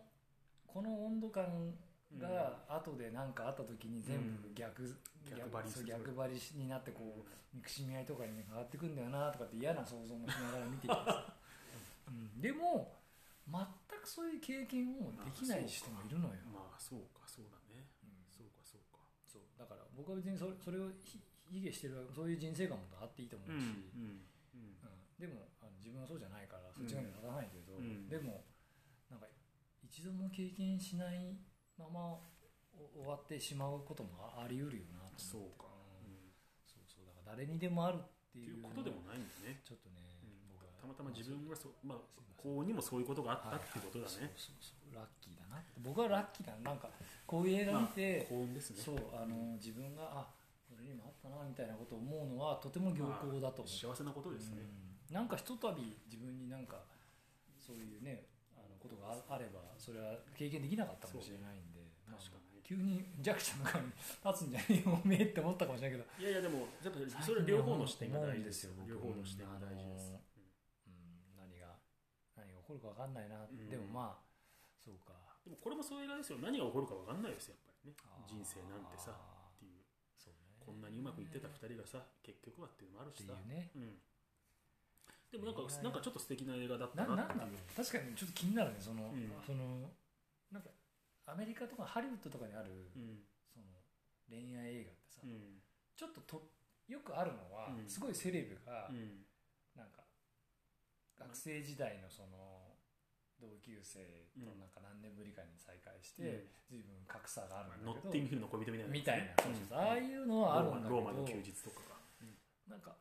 [0.67, 1.73] この温度感
[2.19, 4.83] が後で何かあった時に全部逆、
[5.29, 11.33] 逆張り逆張りになってこう憎しみ合いとかに変わってくんだよなとかって嫌な想像もしながら見ていてさ、
[12.07, 12.93] うん、でも
[13.47, 13.61] 全
[14.01, 17.87] くそういう経験をできない人もいるのよ、まあそうかそうだね。
[18.03, 18.25] うん。
[18.29, 18.99] そうかそうか。
[19.25, 19.41] そう。
[19.57, 23.67] だから僕は別にそれそれをひ卑下してるそういう人生観もあっていいと思うし、うんうんう
[24.11, 24.21] ん
[25.19, 28.09] でもあの自分はそうじゃないからそっち側には立たないけど、うん。
[28.09, 28.43] でも
[29.09, 29.27] なんか
[29.83, 31.39] 一度も経験しない
[31.77, 32.19] まま
[32.75, 35.23] お終わってしまうこともああり得るよなと思って。
[35.23, 35.71] そうか、
[36.03, 36.35] うんうん
[36.67, 39.63] そうそうだから誰にでもあるっていっていううことでもないんだね。
[39.63, 40.51] ちょっとね、うん。
[40.51, 46.71] 僕はたまたま自分がそ、まあすいません、幸運にもそういうことがあったってことだね、そうそうそうラッキーだな僕はラッキーだな。
[46.71, 46.91] なんか
[47.23, 50.27] こういう映画見て、幸運ですねそうあの自分があ
[50.75, 56.81] 俺にもあったなみたいなことを思うのはとても良好だと思う、幸せなことですね、うんなんかひとたび自分になんか
[57.59, 62.45] そういうねあのことがああればそれは経験できなかったかもしれないんで、まあ確かに。
[62.65, 68.73] 急に弱者の側に立つんじゃねえよおめえって思ったかもしれないけど、いやいやでもやっぱそれ両方の視点が大事ですよ。
[68.89, 71.77] 両方の視点が大事です、うんうん、何が
[72.33, 73.53] 何が起こるか分かんないな、ん。
[73.53, 74.25] でもまあ
[74.81, 75.13] そうか。
[75.45, 76.41] でもこれもそういう映画ですよ。
[76.41, 78.41] 何が起こるか分かんないですよやっぱりね。
[78.41, 79.77] 人生なんてさっていう。
[79.77, 79.85] ね。
[80.57, 83.37] こんなにうまくいってた2人がさ結局はっていうのもあるしさ。
[83.45, 83.69] ね。
[83.77, 84.01] うん
[85.35, 87.43] でもなんか恋愛なんかちょっと素敵な映画だったななんだ
[87.75, 89.27] 確かにちょっと気になるねその、うん。
[89.43, 89.91] その
[90.47, 90.71] なんか
[91.27, 93.19] アメリカとかハリウッドとかにある、うん。
[93.51, 93.67] その
[94.31, 95.59] 恋愛映画ってさ、うん。
[95.91, 96.39] ちょっとと
[96.87, 97.89] よくあるのは、うん。
[97.89, 99.27] すごいセレブが、うん。
[99.75, 100.07] なんか
[101.19, 102.79] 学生時代のその
[103.35, 103.99] 同級生
[104.39, 104.59] とうん。
[104.59, 106.79] なんか何年ぶりかに再会して、うん。
[106.79, 109.35] 随分格差があるんノッだけど、ティングヒルの恋人みたいなみたい
[109.67, 111.99] な、ああいうのはあるんだけどローマの休日とかが。
[112.69, 112.95] なんか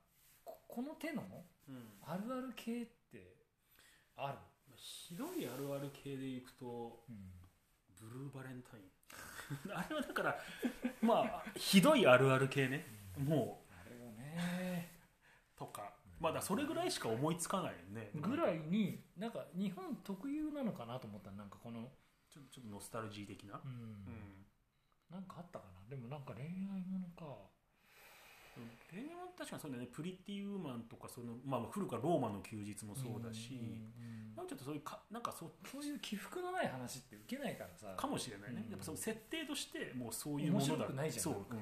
[0.69, 1.23] ここの手の
[1.69, 1.93] うん。
[2.03, 3.37] あるある系って
[4.17, 4.39] ある、
[4.77, 7.17] ひどいあるある系でいくとうん。
[8.01, 8.85] ブルーバレンタイン。
[9.75, 10.39] あれはだから
[11.01, 12.87] まあひどいあるある系ね。
[13.19, 14.91] もあれはね。
[15.57, 15.95] うとか。
[16.21, 18.11] まあだそれぐらいしか思いつかないよね。
[18.15, 21.91] ぐらいになんか日本特有なのかなと思ったらなんかこの、
[22.31, 23.61] ちょちょっとノスタルジー的な？
[23.65, 23.71] うん。
[23.71, 24.47] うん。
[25.11, 25.89] なんかあったかな。
[25.89, 27.51] でもなんか恋愛ものか
[29.37, 29.89] 確かにそうだよね。
[29.93, 37.95] プリティウーマンとかその、まあ、古くからローマの休日もそうだし、んうちょっとそういうかなんかそうそういう起伏のない話って受けないからさ。
[37.97, 38.71] かもしれないね、うん。
[38.71, 40.89] やっぱその設定としてもうそういうものだ。
[40.91, 41.25] ないじゃん。
[41.25, 41.59] そう、うん。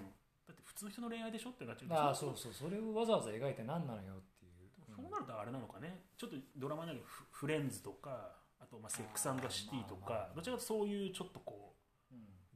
[0.47, 6.05] だって普通の人の恋愛でしょってなっちゃうああそうそうそれをわざわざ描いて何なのよっていう、そうなるとあれなのかね。
[6.17, 11.72] ちょっとドラマだけどフフレンズとかあとまあセックスザシティとかどちらかとそういうちょっとこううん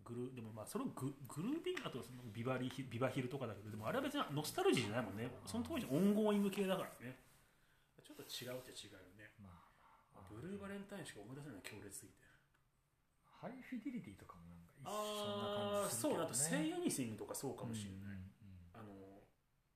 [0.07, 5.29] グルでもまあそれをググルービンあとそのビバリビバヒルとかだけどでもあれは別にノスタルジーじゃないもんね。
[5.45, 7.19] その当時オンゴーイング系だからね。
[8.07, 9.35] ちょっと違うっちゃ違うよね。
[9.43, 9.51] ま
[10.15, 12.23] あブルーバレンタインしか思い出せない強烈すぎて。
[13.27, 14.95] ハイフィデリティとかもなんか一緒
[15.37, 18.79] な感じするけど、ね、そうあと「セイ・エニシング」とかそうかもしれない、うんうんうん。
[18.79, 18.95] あの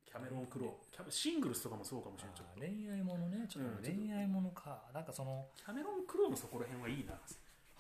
[0.06, 2.60] キャメロン・クローキャメシングルスとかもそうかもしれないちょっと。
[2.60, 7.18] 恋愛ものねちょっとうん恋愛ものか、なんかそのキャメロン・クローのそこら辺はいいな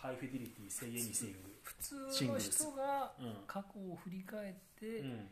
[0.00, 1.94] ハイフィデリティ、セイ・エニシング普通
[2.26, 3.34] の人がうん。
[3.46, 5.28] 過去を振り返って、うん。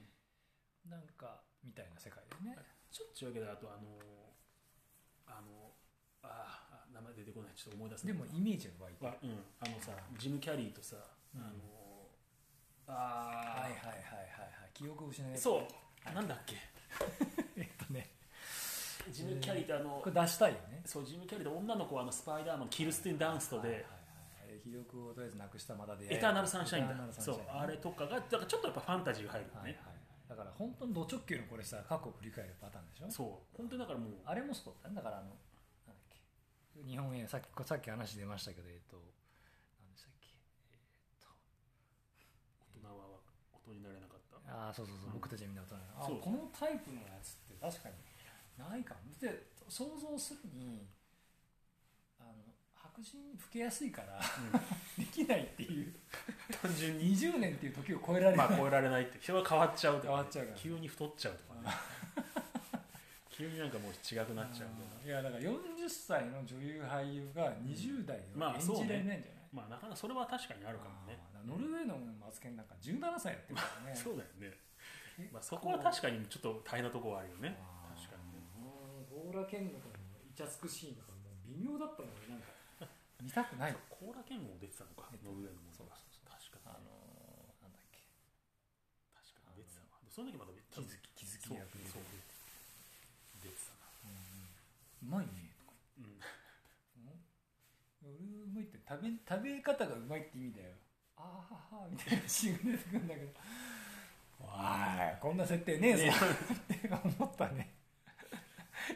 [0.90, 3.98] なんかみたいな世界だよね、ちょっと違うけどあとあの
[5.26, 5.72] あの
[6.22, 8.16] あ名前出てこないちょっと思い出せない。
[8.16, 9.06] でもイメージが湧いてる。
[9.08, 9.30] わうん。
[9.60, 10.96] あのさジム・キャリーとさ、
[11.34, 11.40] うん。
[11.40, 11.52] あの
[12.88, 13.62] あー。
[13.62, 14.70] はいはいはいはいはい。
[14.74, 16.14] 記憶を失いそう。
[16.14, 16.56] なんだっけ？
[17.56, 18.08] えっとね。
[19.10, 20.82] ジム・キャリーってあの、これ出したいよね。
[20.84, 23.97] そうジム・キャリーで女の子はあのスパイダーマンキルスティン・ダンストで、はいはいはい
[24.70, 26.94] 記憶をとりあえずなくしたまだでエターナル・サンシャインだ。
[27.12, 29.82] そうあれとかがだからちょっとやっぱファンタジーが入るよね、はいはい。
[29.86, 33.08] はいだから本当にド直球のこれさ過去を振り返るパターンでしょ？
[33.10, 33.56] そう。
[33.56, 35.32] 本当にだからもうあれもそうだだからあの
[35.88, 36.20] なんだっけ
[36.84, 39.00] 日本映画さっきさっき話出ましたけどえっと
[39.80, 40.28] 何でしたっけ？
[40.36, 40.76] え
[41.16, 41.32] っと
[42.76, 43.24] 大人は
[43.56, 44.36] 大人になれなかった。
[44.52, 45.80] ああそうそうそう、うん僕たちはみんな大人。
[45.80, 46.20] なのあそう。
[46.20, 47.96] このタイプのやつって確かに
[48.60, 49.08] ないかも。
[49.16, 50.84] で想像するに
[52.98, 54.20] 白人に老けやすいから
[54.98, 55.94] できないっていう。
[56.62, 57.14] 単純に。
[57.16, 60.58] 20年っていう時を超えられない、まあ超えられないって人が変わっちゃうとかね、変わっちゃうから。
[60.58, 61.76] 急に太っちゃうとかね。
[63.30, 68.82] 急になんかもう違くなっちゃうあーいやだから40歳の女優俳優が20代を演まあそうね。
[68.82, 71.18] じられないんじゃない、まあなかなかそれは確かにあるかもね。
[71.46, 73.94] ノルウェーのマツケンなんか17歳やってるからね。
[73.94, 74.58] そうだよね、
[75.32, 77.56] まあ、そこは確かにちょっと大変なところはあるよね。
[77.94, 78.42] 確かにね。
[79.08, 82.57] ゴーラケンのイチャつくシーンとかもう微妙だったもんねなんか
[83.22, 83.76] 見たくない。
[83.90, 86.30] コーラ剣も出てたのかノルウェーのものそうがそうそう。
[86.30, 87.98] 確かあにのーなんだっけ。
[89.14, 89.62] 確かに。
[89.62, 92.02] 出てたわその時まだ気づき気づき役でそう
[93.42, 93.90] 出てたな。
[94.06, 94.48] うん
[95.02, 95.50] うまいね。
[95.58, 96.22] とかうん。
[98.06, 100.74] う ん俺うまいって食べ食べ方がうまいって意味だよ。
[101.18, 103.32] あーははみたいなシーンが出てくるんだけど。
[104.40, 106.04] おいこんな設定ねえぞ。
[106.06, 106.12] ね
[106.76, 107.74] って思ったね。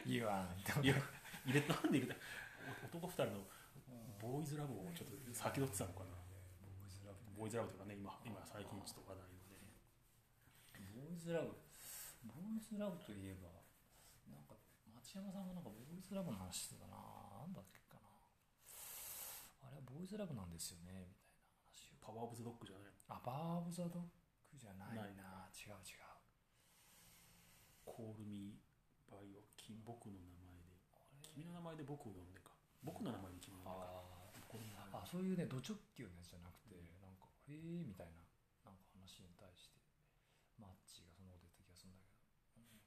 [0.07, 0.47] 言わん
[0.81, 0.93] 入
[1.51, 2.15] れなんで入れた？
[2.87, 3.45] 男二人の
[4.23, 6.15] ボーイズラブをちょっと先取ってたのかな。
[6.63, 9.75] ボーイズラブボーイズラブとかね今今最近ちょっと話題のね。
[10.95, 11.51] ボーイズラブ
[12.23, 13.51] ボーイズラブといえば
[14.31, 14.55] なんか
[14.87, 16.95] 間町山さんがなんかボーイズラブの話してたな。
[16.95, 18.07] なんだっけかな。
[19.67, 21.99] あれはボーイズラブなんですよねみたいな話を。
[21.99, 25.03] パワーオブザドッグじゃないあバー・オブ・ザ・ドッグじゃないな。
[25.03, 25.51] ない。
[25.51, 26.07] 違う違う。
[27.83, 30.79] コールミーバイオキ僕の名前で。
[31.21, 32.55] 君の名前で僕を呼んでか。
[32.81, 34.02] 僕の名前に君の名前か
[35.13, 38.25] そういうねド直球のやつじゃなくて、なんか「へえ」みたいな
[38.65, 39.77] なんか話に対して
[40.57, 42.25] マッチーがそんなこと言った気がするんだけど、
[42.57, 42.81] うん。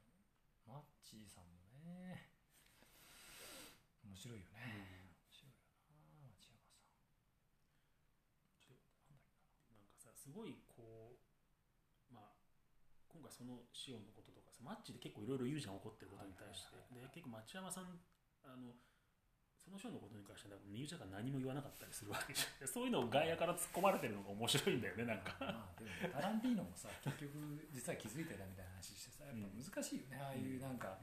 [0.67, 2.35] マッチーさんもね
[4.03, 6.83] 面白いよね、面白いよな町山さん。
[8.59, 9.87] ちょっとなんだっけな。
[9.87, 11.23] んかさすごいこう
[12.11, 12.43] まあ
[13.07, 18.03] 今回そのシオンのこととかさマッチで結構いろいろ言うじゃん怒ってることに対して、で結構町山さん
[18.43, 18.75] あの
[19.67, 25.35] そのシオンのことに関してはミュージャが何も言わなかったりするわけじゃんそういうのを外野から突っ込まれてるのが面白いんだよねなんか。
[25.43, 30.95] まあでもねタランティーノもさ 結局実は気づいてたみたいな話してさやっぱ難しいよね、ああいうなんか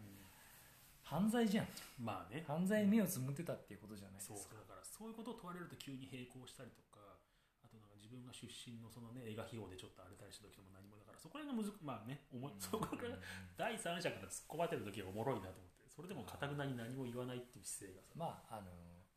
[1.03, 1.67] 犯罪じゃん。
[1.99, 2.41] まあね。
[2.47, 4.37] 犯罪に目をつむってたっていうことじゃないですか。
[4.37, 7.19] そうだからそういうことを問われると急に並行したりとか
[7.61, 13.19] あとなんか自分が出身のそのね映画費用でちょっと荒れたりした時も何もだからそこら辺がむずまあね思いそこから
[13.57, 18.09] 第三者から突っ込まれてる時がおもろいなと思ってそれでもかたくなに何も言わないっていう姿勢がさ。
[18.15, 18.71] まああの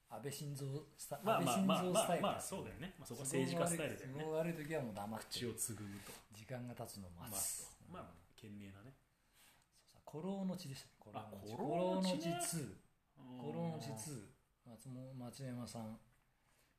[0.09, 4.23] 安倍晋三スタまあまあまあ安倍晋三スタイルまあまあそうだよね、まあ、そこは政治家スタイルだよね。
[4.23, 6.13] 都合悪い時はもう黙って口をつぐむと。
[6.33, 7.27] 時間が経つのを待
[7.91, 8.95] まあ賢明なね。
[10.07, 11.57] 古老の地でしたね古あ老の地。
[11.57, 12.39] 古老の地ね。
[12.39, 12.63] 古老の地
[13.19, 15.99] 2古老の地うん2松本町山さん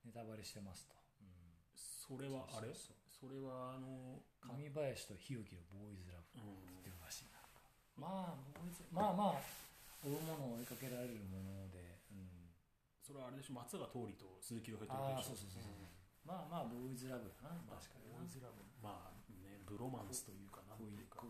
[0.06, 1.28] ネタバレしてますと、うん
[1.76, 2.72] それはあれ？
[2.72, 4.24] それはあの
[4.56, 7.44] 上林と日置のボーイズラブうんっていうらしいな
[7.98, 9.67] まあボーイズまあまあ
[10.04, 12.54] 追うものを追いかけられるもので、うん、
[13.02, 15.90] それはあれでしょ松川桃李と鈴木亮平ああとそうそうそうそう、ん。
[16.28, 17.56] まあまあボーイズラブだな。
[17.66, 18.12] まあ確かに。
[18.14, 18.62] なボーイズラブ。
[18.84, 21.24] まあねブロマンスというかなんて恋いうか。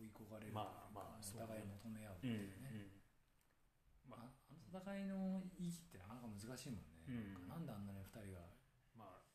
[0.00, 4.32] 焦がれるまあまあお互い求め合うってうんいうね、うんまあ。
[4.32, 7.52] ああの戦いの意義ってなかなか難しいもんね、うん。
[7.52, 8.40] なんであんなに二人が
[8.96, 9.28] まあ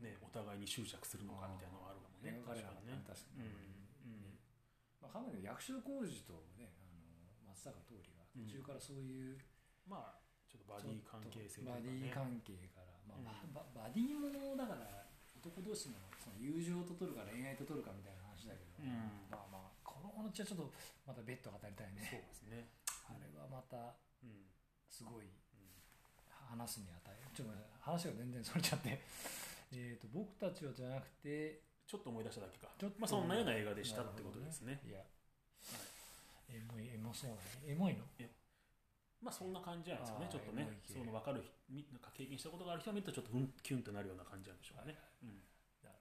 [0.00, 2.40] ねお互いに執着するのかみたいなのはあるかもね。
[2.40, 3.04] 描かれなかったね。
[3.04, 3.44] 確かに。
[3.44, 4.32] うん。
[4.32, 4.40] うん。
[5.04, 6.72] まあ、かなり役所広司とね
[7.58, 9.34] 松坂桃李が途中からそういう、
[9.90, 13.50] まあちょっとバディ関係性というかバデねィ関係から、まあうん。
[13.50, 19.26] ババディものだから男同士のその友情と取るか恋愛と取るかみたいな話だけど、うん。
[19.26, 20.70] まあまあこのうちはちょっと
[21.02, 22.06] また別途語りたいね。
[22.06, 22.70] そうですね。
[23.10, 24.46] あれはまたうん。
[24.86, 25.74] すごいうん。
[26.30, 29.02] 話すに値ちょっと話が全然それちゃって。
[29.74, 32.70] えーと僕たちはじゃなくてちょっと思い出しただけか。
[32.78, 34.80] ちょっとまあそんなような映画でしたってことですね。
[34.86, 35.02] いや、
[36.48, 37.72] エモいエモそうだね。
[37.72, 38.04] エモいの？
[39.20, 40.68] まあそんな感じじゃないですかねちょっとね。
[40.86, 45.42] その分かるみなんか経験したことがある人が見るとちょっとうんキュンとなるような感じなんでしょうね、うん、
[45.82, 45.98] なる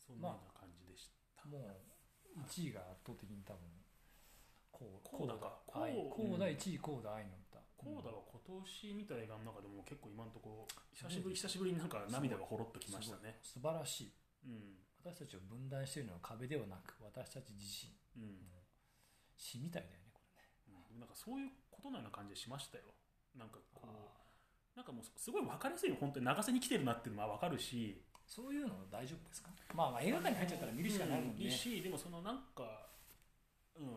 [0.00, 1.06] そんなような感じでし
[1.36, 3.60] た、ほどもう1位が圧倒的に多分
[4.72, 5.60] こうコーダか。
[5.66, 7.60] コーダ愛コーコーダ1位コーダ愛の歌。
[7.76, 13.40] コーダは今年見た映画の中でも結構今のところ久しぶり久しぶりになんか涙がほろっときましたね。
[13.44, 14.12] 素晴らしい。
[14.44, 14.80] うん。
[15.00, 17.92] 私たちを分断しているのは壁ではなく私たち自身。
[18.20, 18.36] うん、
[19.40, 20.20] 詩みたいだよねこ
[20.68, 20.84] れね。
[20.92, 22.84] うん、なんかそういうことのような感じでしましたよ。
[23.32, 28.04] なんかこうなんかもうすごい分かりやすいよ本当に長瀬に来てるなっていうのは分かるし。
[28.30, 29.50] そういうの大丈夫ですか？
[29.74, 32.86] まあまあ映画館に入っちゃったら見るしかないもんねいいしでもそのなんか
[33.74, 33.90] うん。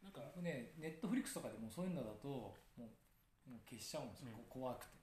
[0.00, 4.48] なんか僕ねネットフリックスとかでもそういうのだともうもう消しちゃうんですよ、うん。
[4.48, 4.96] こ怖くて。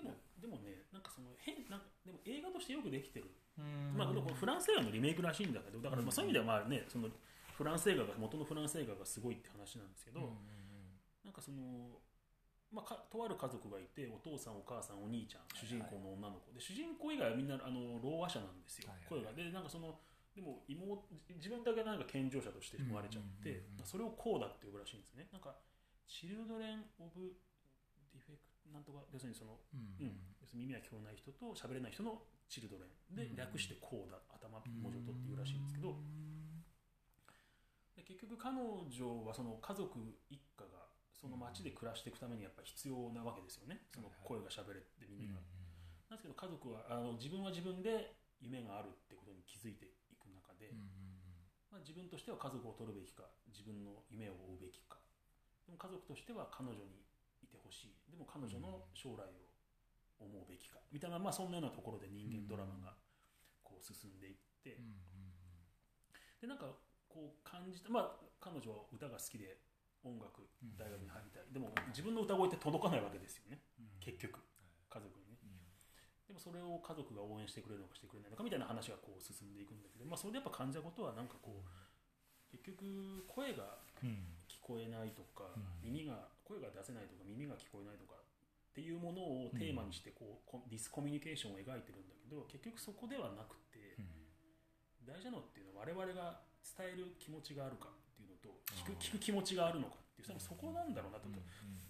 [0.00, 3.28] でもでもねなんかその変なんかでも映画としてよくできてる。
[3.58, 3.92] うん。
[3.92, 7.08] まあ、フランス映画のリメイクらしいんだけどだからまあそういう意味ではまあ、ね、その
[7.56, 10.34] フランス映画が元のフランス映画がすごいって話なんですけど、うんうん
[11.24, 12.04] なんかその、
[12.68, 19.24] まあ、かとある家族がいてお父さんお母さんお兄ちゃん主人公の女の子で主人公以外はみんなあのろう話者なんですよ、はいはい。
[19.24, 19.32] 声が。
[19.32, 20.04] でなんかその
[20.36, 21.08] でも妹
[21.40, 25.24] 自分だけなんか健常者として生まれちゃって、うんうんうんうんそれをこうだって呼ぶらしいんですね。
[25.32, 25.56] なんか
[26.04, 27.32] チルドレン・オブ・
[28.12, 29.96] ディフェクトなんとか要するにそのうん。
[30.04, 33.36] うん、要するに耳が聞こえない人と喋れない人のチルドレンでうん。
[33.36, 35.96] 略してこうだ頭文字を取って言うらしいんですけどで
[38.04, 43.80] 結局彼女はその家族一家がその町で暮らしていくためにやっぱ必要なわけですよね。
[43.92, 45.40] その声が喋れって耳が。
[46.12, 48.12] なんですけど家族はあの自分は自分で
[48.44, 50.68] 夢があるってことに気づいていく中で、
[51.72, 55.00] まあ、自分としては家族を取るべきか自分の夢を追うべきか。
[55.64, 57.08] でも家族としては彼女に
[57.40, 57.96] いてほしい。
[58.12, 59.48] でも彼女の将来を
[60.20, 60.78] 思うべきか。
[60.92, 62.92] みたいな、まあ、そんなようなところで人間ドラマが
[63.64, 64.76] こう進んでいって、
[66.40, 66.76] でなんか
[67.14, 69.62] こう感じたまあ彼女は歌が好きで
[70.02, 70.74] 音楽うん。
[70.76, 73.62] 大学に入りたいでも自分の歌声って届かないわけですよね。
[74.02, 74.42] 結局。
[74.90, 75.38] 家族にね。
[76.26, 81.68] でもそれを家族が応援してくれるのかしてくれないのかみたいな話がこう進んでいくんだけど、まあ、それでやっぱ感じたことはなんかこう
[82.50, 83.78] 結局声が
[84.50, 85.94] 聞こえないとか、うん。
[85.94, 93.96] 耳が声が出せないとか耳が聞こえないとかっていうものをテーマにしてこう、こディスコミュニケーションを描いてるんだけど結局そこではなくて、
[95.06, 101.34] 大事なのっていうのは我々が伝える気持ちがあるかっていうのと聞く聞く気持ちがあるのかっていうそそこなんだろうなと、うん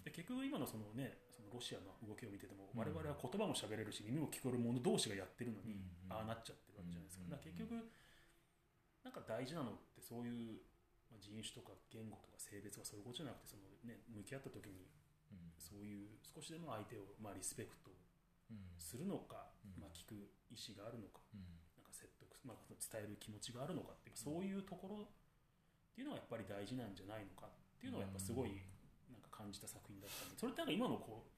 [0.03, 2.79] で結局今のそのねそのロシアの動きを見ててもうん。
[2.79, 7.89] 我々は言葉も喋れるし耳も聞こえる者同士がやってるのに、うんああなっちゃってるわけじゃないですか,、うんだから結局
[9.03, 10.61] なんか大事なのってそういう、
[11.09, 14.85] まあ、人種とか言語とか性別がそういうことじゃなくてその、ね、向き合った時に
[15.31, 15.53] うん。
[15.57, 17.89] そういう少しでも相手を、まあ、リスペクト
[18.49, 18.77] うん。
[18.77, 19.81] するのか、うん。
[19.81, 20.13] まあ、聞く
[20.49, 21.21] 意思があるのか
[22.45, 25.07] まあ、伝える気持ちがあるのかっていうそういうところっ
[25.95, 28.61] ていうのがやっぱり大事なんじゃないのかっていうのがやっぱすごい
[29.09, 31.35] なんか感じた作品だったんでそれってなんか今のこう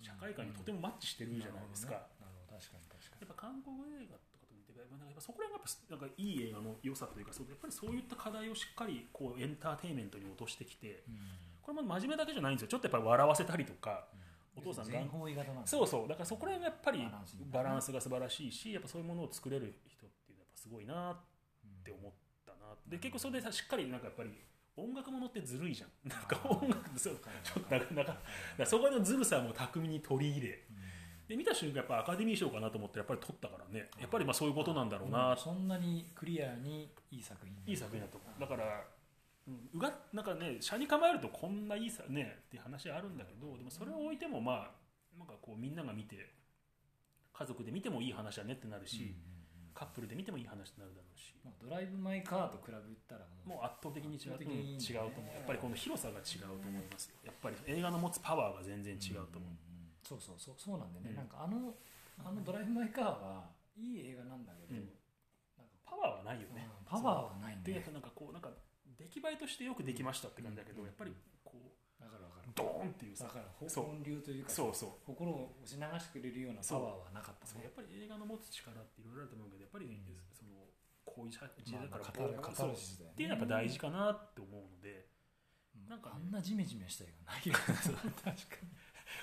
[0.00, 2.08] 社会観にとてもマッチしてるじゃないですか。
[2.16, 11.20] なるほど確かに確かやっぱ韓国映画とかと似てなんかやっぱそこら辺がやっぱなんかいい映画の良さというかそうやっぱりそういった課題をしっかりこうエンターテインメントに落としてきてに、
[11.60, 12.68] これも真面目だけじゃないんですよ。
[12.68, 14.08] ちょっとやっぱり笑わせたりとか
[14.56, 16.08] お父さんが全方位型なんだそうそう。
[16.08, 19.76] だからそこら辺がやっぱりバランスにバランスが素晴らしいしやっぱそういうものを作れる
[20.60, 21.16] すごいなっ
[21.64, 22.12] うんて思っ
[22.44, 22.76] たな。
[22.86, 24.30] で結構それでさしっかりなんかやっぱり
[24.76, 26.08] 音楽ものってずるいじゃん。
[26.08, 27.16] なんか音楽そう。
[27.42, 28.20] ちょっとなかなかだか
[28.58, 30.66] らそこのずるさも巧みに取り入れ。
[31.28, 33.88] で見た瞬間やっぱアカデミー賞かなと思ってやっぱり取ったからね。
[33.98, 37.54] やっぱりまあそういうことなんだろうな、そんなにクリアにいい作品。
[37.66, 38.84] いい作品だと思うだから、
[39.46, 44.70] うん、うがなんかね車に構えるとこんないいさねっていう話あるんだけどでもそれを置いてもまあ
[45.18, 46.34] なんかこうみんなが見て
[47.32, 49.39] 家族で見てもいい話だねってなるし、うんうんうん
[49.80, 51.32] カップルで見てもいい話になるだろうし。
[51.40, 52.76] まあドライブ・マイ・カーと比べ
[53.08, 55.16] たらもうもう圧倒的に違う,、的にいいんだねうん違う。
[55.16, 57.08] と思うやっぱりこの広さが違うと思います。
[57.08, 59.56] よやっぱり映画の持つパワーが全然違うと思う、ん
[60.04, 60.54] そうそうそう。
[60.60, 61.16] そうなんでね、うん。
[61.16, 61.72] なんかあの
[62.20, 64.92] あのドライブ・マイ・カーはいい映画なんだけど、うん。
[65.56, 66.84] なんかパワーはないよね、うん。
[66.84, 68.52] パワーはないんででなんかこうなんか
[68.98, 70.88] 出来栄えとしてよくできましたって感じだけど、うん。
[70.88, 71.16] やっぱり
[72.54, 74.90] ドーンっていうさだから本流というかそうそう。
[75.06, 77.64] 心を押し流してくれるようなパワーはなかったね。
[77.64, 80.00] やっぱり映画の持つ力っていろいろあると思うけどやっぱり、うん。
[80.32, 80.66] その
[81.04, 81.38] こういう時
[81.72, 83.14] 代だからまあまあカタルカタルそうシスだよね。
[83.14, 85.06] っていうのはやっぱ大事かなって思うので。
[85.76, 85.88] うん。
[85.88, 86.16] なんかね。
[86.16, 87.54] あんなジメジメした映画ないよ
[88.24, 88.32] 確か
[88.62, 88.70] に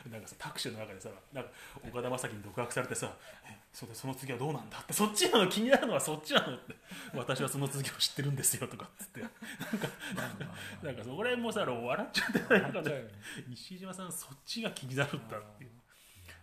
[0.09, 1.49] なんかさタクシーの中でさなんか
[1.87, 3.11] 岡田将生に独白されてさ
[3.45, 4.79] えそれでその次はどうなんだ？
[4.79, 6.75] ってそっちなの気になるのはそっちなのって
[7.13, 9.21] 私はその続きを知ってるんですよとかっつって。
[9.21, 9.31] まあ
[10.15, 10.85] まあまあ。
[10.85, 13.07] なんかそこら辺もさ笑っちゃってなんかね
[13.47, 15.71] 西島さんそっちが気になるんだっていう。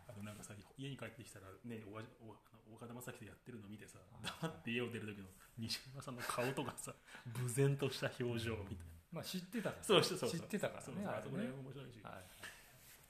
[0.09, 5.27] あのなんかさ家に帰ってきたらねおわお岡田将生でやってるの見てさ黙って家を出る時の
[5.59, 6.93] 西島さんの顔とかさ
[7.41, 9.19] 無然とした表情みたいな。
[9.19, 11.99] まあ知ってたからそう知ってたからねあれそこらね辺面白いし。
[12.03, 12.23] はい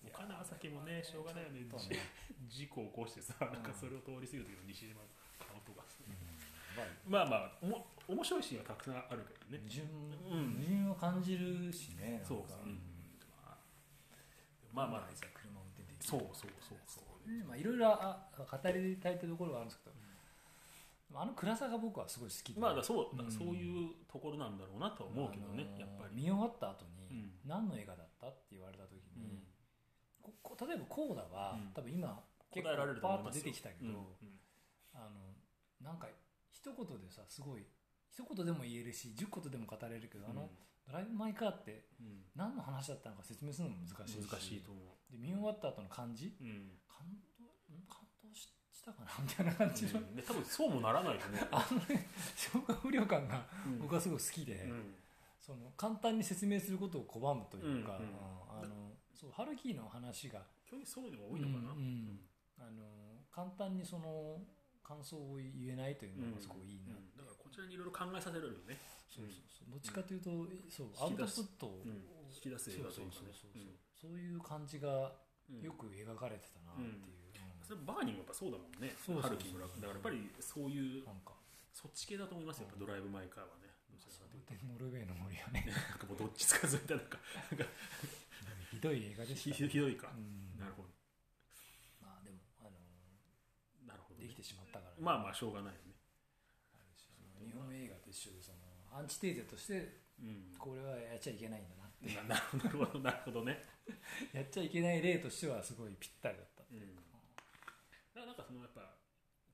[0.09, 1.67] 岡田将生もねしょうがないよね。
[2.49, 6.03] 事故を起こしてさなんかそれを通り過ぎる時の西島の顔とかさ
[7.07, 9.63] まあまあおも面白いシーンはたくさんあるけどね。
[9.65, 10.53] 矛盾ん。
[10.53, 12.39] 矛盾を感じるしねなんかそう。
[12.39, 12.79] うん
[14.75, 16.79] まあまあ車運転できるそうそうそう。
[16.87, 17.45] そうね。
[17.47, 19.95] まあいろいろあ語りたいところはあるんですけど
[21.15, 22.61] あの暗さが僕はすごい好きで。
[22.61, 26.17] まあそう、そういうところなんだろうなとは思うけどね、あのーやっぱり。
[26.17, 27.31] 見終わった後にうん。
[27.47, 29.23] 何の映画だったって言われた時うん。
[29.23, 29.47] に、
[30.25, 31.73] 例えばコーダは、うん。
[31.75, 34.41] 多分今結構答えられるとパーッと出てきたけど、うん。
[34.95, 35.35] あの
[35.81, 36.09] なんか
[36.51, 37.67] 一言でさすごい
[38.09, 40.49] 一言でも言えるし10言でも語れるけど、あの
[40.87, 42.25] ドライブ・マイ・カーってうん。
[42.37, 46.35] 何の話だったのか説明するのも難しいし難しいと思で見終わった後の感じ？
[46.89, 47.07] 感
[47.39, 47.83] 動ん？
[47.89, 49.11] 感動ししたかな？
[49.23, 51.49] みたいな感じの、多分そうもならないと思う。
[51.53, 53.79] あのね消化不良感がうん。
[53.81, 54.95] 僕はすごい好きで、うん。
[55.41, 58.01] その簡単に説明することを拒むというか、
[58.49, 61.73] あのそうハルキーの話が基本にそういうのが多いのかな？
[61.73, 62.21] うんうん。
[62.59, 64.43] あの簡単にその
[64.83, 67.17] 感想を言えないというのがすごいいいなうん。
[67.17, 68.79] だからこちらにいろいろ考えさせられるよね。
[69.09, 69.71] そうそうそう。
[69.71, 70.31] どっちかというと、
[70.69, 72.05] そうアウトプットを、うん。
[72.35, 73.31] 引き出す映画とそういうかね。
[73.31, 73.63] そうそう
[74.03, 74.19] そう、そう。
[74.19, 75.15] いう感じが
[75.49, 75.63] うん。
[75.63, 77.63] よく描かれてたなっていう、うん。
[77.63, 78.93] それバーニングもやっぱそうだもんね。
[78.99, 79.23] そうそうそう。
[79.23, 81.39] ハルキーだからやっぱりそういうなんか。
[81.75, 82.69] そっち系だと思いますよ。
[82.79, 83.65] ドライブ・マイ・カーはね。
[84.69, 85.67] ノルウェーの森はね。
[85.91, 87.19] なんかもうどっちつかずみたいななんか
[88.03, 88.14] ひ
[88.85, 90.21] どい映画でひした、ひどいかう。
[90.21, 90.93] んなるほど。
[92.05, 92.77] まあでも、あの
[93.89, 95.97] なるほどねできてしまったからね、まあまあしょうがないよね。
[97.41, 98.61] 日本映画と一緒でその
[98.93, 100.53] アンチテーゼとしてうん。
[100.61, 103.65] これはやっちゃいけないんだなってななるほどなるほどね。
[104.37, 106.95] やっちゃいけない例としてはすごいぴったりだったうん。
[106.95, 108.85] だからなんかそのやっぱ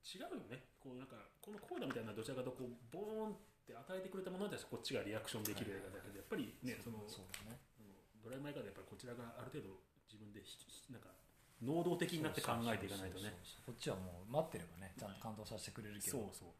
[0.03, 0.75] 違うよね。
[0.79, 7.59] こうなんかこのコーダみたいなどちらかとこうボーンって与えてくれたものに対してこっちがリアクションできる映画だけどやっぱりねそのそうだね
[8.23, 10.41] ドライブ・マイ・カーでやっぱりこちらがある程度自分で
[10.89, 11.09] なんか
[11.61, 13.37] 能動的になって考えていかないとね。
[13.65, 16.17] こっちはもう待ってればねちゃんと感動させてくれるけど。
[16.17, 16.53] そうそう。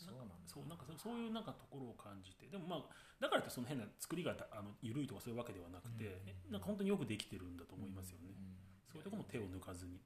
[0.00, 0.34] そうなんだ。
[0.48, 2.48] そうなんかそういうなんかところを感じて。
[2.48, 2.88] でもまあ
[3.20, 6.28] だからってその変な作りがあの緩いとかそういうわけではなくて、うん。
[6.28, 8.56] えなんか本当によくできてるんだと思いますよね、うん。
[8.88, 10.00] そういうところも手を抜かずに。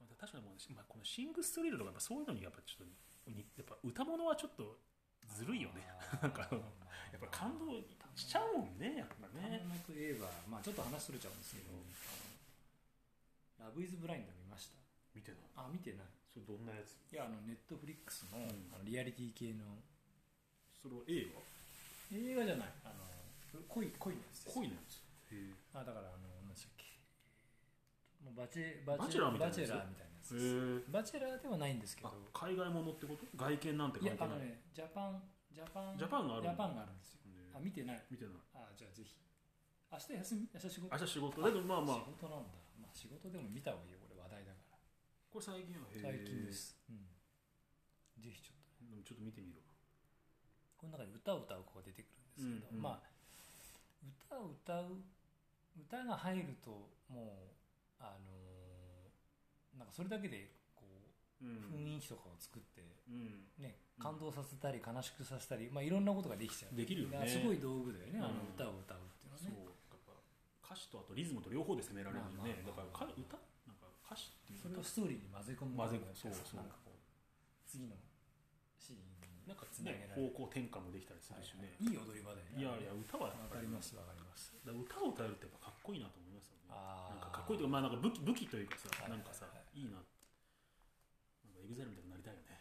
[0.00, 4.80] まあ確かにもうね、まあ、このシング・ストリートとかやっぱそういうのにやっぱちょっとにやっぱ歌物はちょっと
[5.34, 5.82] ずるいよね。
[6.22, 6.42] なんか
[7.12, 7.80] やっぱ感動
[8.14, 9.60] しちゃうもんねやっぱね。
[9.64, 11.70] ねといえば、まあ、ちょっと話それちゃうんですけど
[13.58, 14.76] 「ラブ・イズ・ブラインド」見ました。
[15.14, 15.40] 見てない。
[15.56, 16.06] あ見てない。
[16.32, 16.96] それどんなやつ？
[17.12, 18.42] いやあのネットフリックスの,、ん。
[18.74, 19.64] あのリアリティ系の。
[20.82, 21.40] それは映画？
[22.16, 22.68] 映画じゃない。
[22.84, 24.54] あの恋恋のやつです。
[24.54, 25.02] 恋のやつ？
[25.32, 26.84] へあだからあの何でしたっけ。
[28.24, 29.60] もうバチェババチェラーみたいなやつ？
[29.60, 30.06] バチェラーみたいな。
[30.06, 30.15] やつえです
[30.90, 32.08] バチェラーではないんですけど。
[32.08, 33.26] あ海外ものってこと？
[33.36, 34.04] 外見なんてい。
[34.06, 35.22] やあの関係ないねジャパン
[35.52, 37.20] ジャパンジャパンがあるジャパンがあるんですよ。
[37.30, 38.02] ねあ見てない。
[38.10, 38.34] 見てない。
[38.54, 39.14] あじゃあぜひ。
[39.92, 40.48] 明日休み？
[40.52, 40.88] 明日仕事？
[40.90, 41.42] 明日仕事。
[41.42, 41.96] だけどまあまあ。
[42.02, 42.58] 仕事なんだ。
[42.80, 44.78] まあ仕事でも見た方がいいよこれ話題だから。
[45.30, 47.04] これ最近は最近です、うん、
[48.24, 48.88] ぜひちょっと。
[48.88, 49.60] でもちょっと見てみる
[50.76, 52.82] この中に歌を歌う子が出てくるんですけど、うんうん。
[52.82, 53.08] まあ
[54.26, 55.00] 歌を歌う
[55.76, 57.52] 歌が入るとも
[58.00, 58.55] うあのー
[59.78, 60.84] なんかそれだけでこ
[61.42, 63.44] うう雰囲気とかを作ってうん。
[63.62, 66.76] ねうん感動させたり悲しくさせたり、まあ、いろんなことができちゃう。
[66.76, 67.24] できるよね。
[67.24, 69.56] すごい道具だよね、あのうん歌を歌うっていうのはそう。
[69.56, 69.76] ね
[70.60, 72.60] 歌詞とあとリズムと両方で攻められるよね。
[72.60, 76.60] だからか歌なんか歌詞っていうそれをストーリーに混ぜ込むうそう。
[76.60, 77.00] なんかこう
[77.64, 77.96] 次の
[78.76, 80.28] シーンになんかつなげねられる。
[80.36, 81.96] 方向転換もできたりするしね、いい。
[81.96, 82.60] 踊り場だよね。
[82.60, 84.52] いやいや歌はかりますわかります。
[84.60, 86.76] 歌を歌えるってやっぱかっこいいなと思いますよね。
[86.76, 89.92] なんかかっこいいというかまあなんか武器武器というかさ、はいなんかさ、はいい、いな。
[89.92, 90.04] なん
[91.52, 92.56] かエグザイルみたいになりたいよね。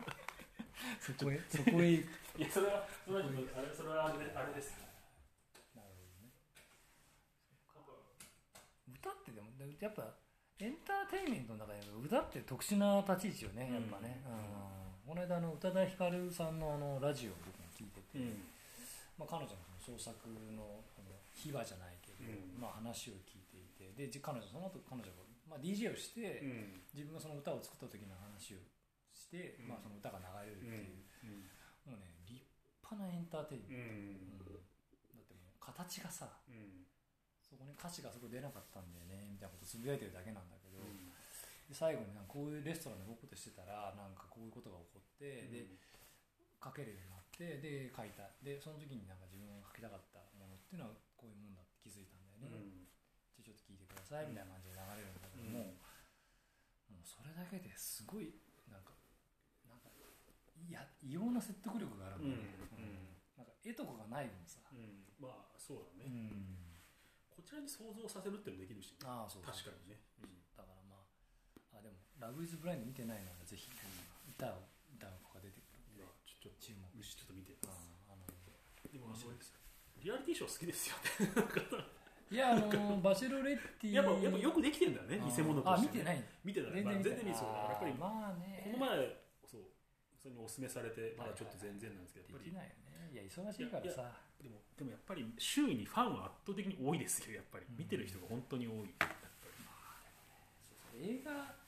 [1.00, 1.92] そこへ そこへ。
[1.92, 2.06] い
[2.38, 3.28] やそれはそれは
[3.74, 4.80] それはあれであれです。
[5.74, 6.32] なるほどね。
[8.88, 10.16] 歌ってでもでやっぱ
[10.60, 15.08] エンターテインメントの中で歌って特殊な立ち位置よねやっぱね、うん。
[15.08, 18.44] この間あの宇多田ヒカルさんのあのラジオを僕も聞いてて、うん。
[19.16, 22.60] まあ、彼女の創作のあの秘話じゃないけど、うん。
[22.60, 26.86] まあ、話を聞いていてでじ彼女その後彼女が、まあ、DJ をして、うん。
[26.94, 28.62] 自分がその歌を作った時の話を
[29.10, 29.74] して、うん。
[29.74, 31.50] まあ、その歌が流れるっていう、
[31.86, 31.98] うん。
[31.98, 32.38] もうね立
[32.86, 34.62] 派なエンターテインメント、うん。
[34.62, 35.18] うん。
[35.18, 36.86] だってもう形がさうん。
[37.42, 40.78] そこに歌詞がそこ出なかったんだよねみたいなことつぶやいてるだけなんだけど、
[41.66, 45.66] で最後になんかこういうレストランで僕としてたらなんかこういうことが起こって、で
[46.62, 48.30] 書けるようになってで書いた。
[48.38, 52.62] でその時になんか自分が書きたかったものっていうのはこういうもんだって気づいたんだよね、じゃあ
[53.54, 55.74] ちょっと聞いてくださいみたいな感じで流れるんだけども、
[56.90, 58.30] もうそれだけですごい
[58.70, 58.94] なんか
[59.66, 59.90] なんか
[60.58, 65.08] いや異様な説得力があるんだよね、うんなんか絵とかがない分さ、うん。
[65.16, 66.60] まあそうだね、ん、
[67.32, 70.04] こちらに想像させるってもできるし、ああそう確かにね、
[70.52, 71.00] だからま
[71.72, 73.72] ああでも「ラブ・イズ・ブラインド」見てないならぜひ
[74.28, 76.84] 歌を歌う子が出てくるんでいやちょちょ注目。
[77.00, 77.56] ちょっと見て。
[77.64, 77.72] あ
[78.12, 78.28] あの
[78.92, 79.32] でもあの
[80.00, 81.32] リアリティショー好きですよね
[82.30, 86.22] いやあのバチェロレッティやっぱやっぱよくできてんだよね偽物として、あ見てない。
[86.44, 87.18] 見てない全まあ然見てない。
[87.18, 88.62] 全然見てないやっぱりまあね。
[88.70, 89.66] この前そう
[90.22, 92.54] それにお勧めされてまだちょっと全然なんですけどやっぱり。
[92.54, 93.10] できないよね。
[93.10, 94.14] いや忙しいからさ。
[94.38, 97.66] でもでもやっぱり周囲にファンは圧倒的に多いですよやっぱり。
[97.66, 97.82] うん。
[97.82, 98.94] 見てる人が本当に多い。
[98.94, 99.18] やっぱ
[101.02, 101.58] 映画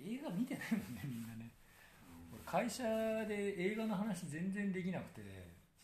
[0.00, 1.52] 映画見てないもんねみんなね。
[2.32, 2.80] 俺会社
[3.28, 5.20] で映画の話全然できなくて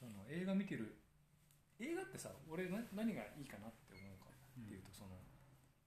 [0.00, 0.96] その映画見てる。
[1.78, 5.14] 映画ってさ俺な何がいいかなって思うかっていうと、その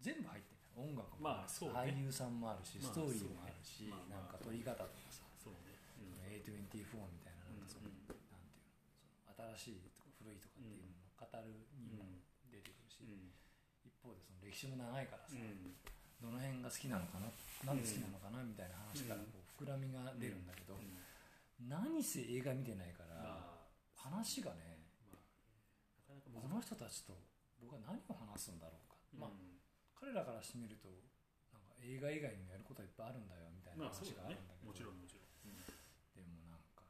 [0.02, 1.22] 全部入ってる音楽も。
[1.22, 1.94] まあそうね。
[1.94, 8.10] 俳優さんもあるし、まあストーリーもあるし、なんか撮り方とかさ、そうね、その A24 みたいななんかその、うんうん。
[8.10, 8.82] なんていうの
[9.30, 13.32] その新しいとか古いとかっていうのを語るにも出てくるし、うん。
[13.86, 15.78] 一方でその歴史も長いからさ、うん。
[16.22, 17.30] どの辺が好きなのかな
[17.66, 20.78] なんで好きなのかなみたいな話からこう膨らみが出るんだけど、
[21.66, 23.62] 何せ映画見てないから、まあ
[23.94, 25.18] 話がねま
[26.10, 27.14] あなかなこの人たちと
[27.62, 29.61] 僕は何を話すんだろうか、まあうん
[30.02, 30.90] 彼らからしてみると
[31.54, 35.30] なんか映画以外にもやることはいっぱいあるんだよみたいな話があるんだけど、もちろんもちろん、
[36.18, 36.90] でもなんか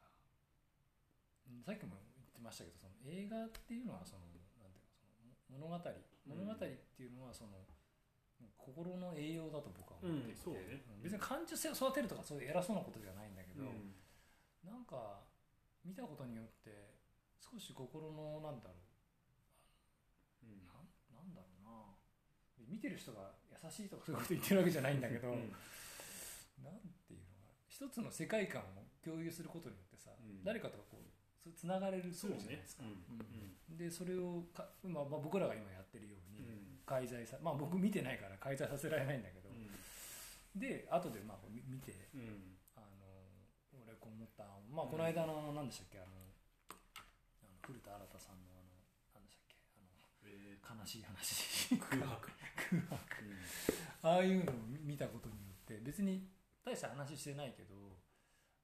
[1.44, 4.24] うんさっきも言ってましたけどその映画っていうのはその
[4.58, 5.12] なんていうかそ
[5.52, 7.68] の物語物語っていうのはその
[8.56, 10.82] 心の栄養だと僕は思っていて、うんね。
[10.96, 11.02] うん。
[11.02, 13.94] 別に感受性を育てるとかそういう偉そうなことじゃないんだけど、うん。
[14.62, 15.26] なんか
[15.84, 16.94] 見たことによって
[17.42, 18.78] 少し心のなんだろ
[20.46, 21.98] ううんなんなんだろうな
[22.72, 25.52] 見てる人が優しいとかそういうこと言ってるわけじゃないんだけど、うん。
[26.64, 27.52] なんていうのかな。
[27.68, 30.42] 一つの世界観を共有することによってさ、うん。
[30.42, 32.84] 誰かとこうつつながれるそうじゃないねですか、
[33.76, 36.80] でそれをか、まあ、まあ僕らが今やってるようにうん。
[36.86, 39.68] 介在さまあ僕見てないから介在させられないんだけど、うん。
[40.58, 42.56] で後でまあみ見てうん。
[42.74, 42.86] あの
[43.84, 46.08] 俺こう思ったまあこの間の何でしたっけあの
[47.62, 48.50] 古田新太さんの
[49.14, 49.86] あの何でしたっけあの
[50.24, 51.74] え悲しい話。
[51.74, 52.31] ー 空白
[52.72, 52.96] 空白
[54.02, 56.24] ああいうのを見たことによって別に
[56.64, 57.76] 大した話してないけど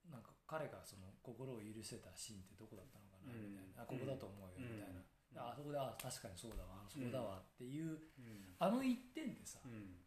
[0.09, 5.05] なんか彼がその心を許せたシーンってどこだったのかなみたいな、あここだと思うよみたいな、
[5.37, 8.57] あそこであ確かにそうだわあそこだわっていう、うん。
[8.57, 10.01] あの一点でさ、うん。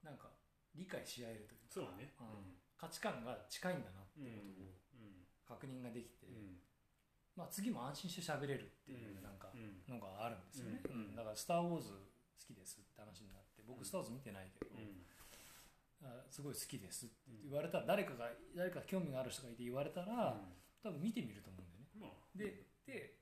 [0.00, 0.32] なんか
[0.72, 2.16] 理解し合えるというかそうね。
[2.16, 2.56] うん。
[2.80, 5.28] 価値観が近いんだなってうんいうことをうん。
[5.44, 6.56] 確認ができて、うん。
[7.36, 9.22] まあ、次も安心して喋れるっていううん。
[9.22, 9.84] なんかうん。
[9.84, 10.80] のがあるんですよね、
[11.14, 11.92] だから「スター・ウォーズ」
[12.40, 15.06] 好きですって話になって僕「うんスター・ズ」見てないけど、うん。
[16.02, 20.40] あすごい好きですって言われたら誰かが誰か興味がある人がいて言われたら、
[20.82, 21.88] 多分見てみると思うんだよね。
[22.00, 22.10] まあ。
[22.36, 23.20] でで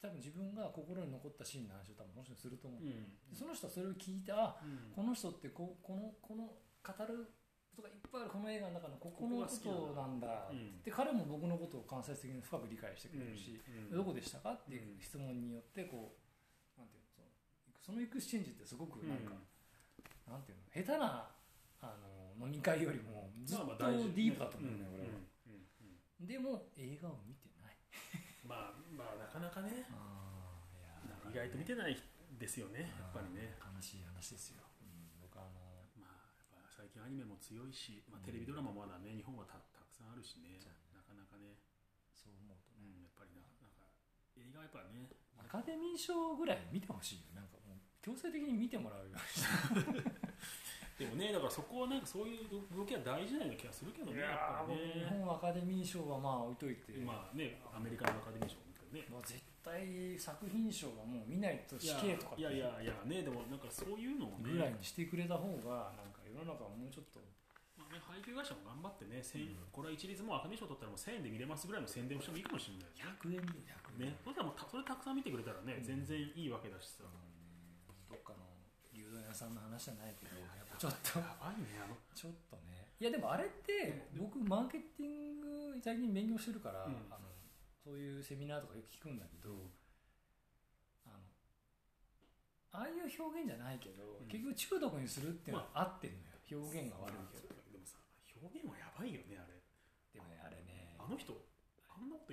[0.00, 3.18] 多分自分が心に残ったシーンの話を多分この人にすると思う、うん。
[3.26, 4.92] でその人はそれを聞いてあうん。
[4.94, 7.34] この人ってここのこの語る
[7.74, 10.82] ことがいっぱいあるこの映画の中のここのことなんだうん。
[10.82, 13.60] で彼も僕のことを間接的に深く理解してくれるし、
[13.90, 13.96] うん。
[13.96, 16.23] どこでしたかっていう質問によってこう
[17.84, 19.36] その exchange ってすごくなんか、
[20.24, 20.64] なんていうの？
[20.72, 21.28] 下手な
[21.84, 21.92] あ
[22.40, 25.52] の飲み会よりもずっとディープだと思うんだよ、俺は、うん。
[25.52, 25.68] うん。
[25.84, 26.26] うん。
[26.26, 27.76] でも映画を見てない。
[28.40, 29.84] まあまあなかなかね。
[31.28, 31.98] 意外と見てない
[32.38, 33.58] ですよねやっぱりね。
[33.60, 40.62] 悲しい話ですよ、うん、僕あのまあやっぱ最近アニメも強いし、まあ、うんテレビドラマもまだね日本はたたくさんあるしね
[40.94, 41.58] なかなかね、
[42.14, 42.86] そう思うとね。
[42.86, 43.90] うん、やっぱりななんか
[44.38, 45.10] 映画はやっぱね。
[45.34, 47.53] アカデミー賞ぐらい見てほしいよなんか
[48.04, 50.24] 強制的に見てもらうようにして。
[51.04, 52.46] でもねだからそこはなんかそういう
[52.76, 59.02] 動きは大事なような気がするけどねやっぱり日ね本アカデミー賞はまあ置いといて、まあねアメリカのアカデミー賞もね。
[59.10, 64.54] もう絶対作品賞はもう見ないと死刑とかいやいやいやねでもなんかそういうのもね。
[64.54, 67.18] ぐらいにしてくれた方がなんか世の中はもうちょっと。
[67.74, 69.66] まあね、配給会社も頑張ってね、千うん。
[69.72, 74.16] これは一律もうアカデミー賞取ったらもう1000円で見れますぐらいの宣伝をしてもいいかもしれないよ100円で100円ね。
[74.22, 75.82] そしたらもうたそれたくさん見てくれたらね、うん。
[75.82, 77.02] 全然いいわけだしさ。
[77.02, 77.33] うん
[78.14, 78.46] どっかの
[78.94, 81.18] 牛丼屋さんの話じゃないけどやっぱちょっと。
[81.18, 81.98] やばいね、あの。
[82.14, 82.94] ちょっとね。
[83.00, 87.10] いやでもあれって僕マーケティング最近勉強してるから、うん。
[87.10, 87.26] あの
[87.82, 89.50] そういうセミナーとかよく聞くんだけど、
[91.04, 91.20] あの
[92.72, 94.30] ああいう表現じゃないけど、うん。
[94.30, 96.38] 結局中毒にするっていうのは合ってんのよ。
[96.44, 97.98] 表現が悪いけど、でもさ、
[98.36, 99.58] 表現はやばいよね、あれ。
[100.12, 100.94] でもねあれね。
[101.00, 101.32] あの人、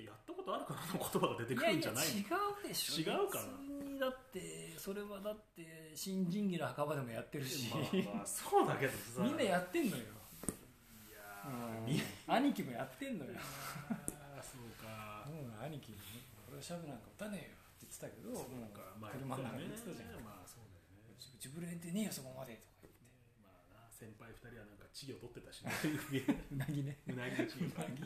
[0.00, 2.24] やったことあるかなの言葉が出てくるんじゃないいや違
[2.64, 3.12] うでしょ。
[3.12, 3.44] 違うかな？
[3.44, 9.22] 普通にだってそれはだって新人技の墓場でもやってるし、まあ、まあ、そうだけどさ。
[9.22, 12.34] みんなやってんのよ、いやうん。
[12.34, 13.32] 兄貴もやってんのよ。
[13.34, 13.40] な、
[14.42, 15.28] そうか。
[15.30, 15.98] もう兄貴に
[16.48, 20.24] 「俺はシャブなんか打たねえよ」って言ってたけどもうそうか、まあ、車の中でね言ってたじゃん。
[20.24, 21.14] まあ、そうだよね。
[21.14, 23.06] うちぶれんってねえよそこまでとか言って。
[23.38, 25.70] まあな、先輩二人はなんか稚魚取ってたしね。
[26.50, 26.98] うなぎね。
[27.06, 27.38] うなぎ。
[27.38, 28.02] の稚魚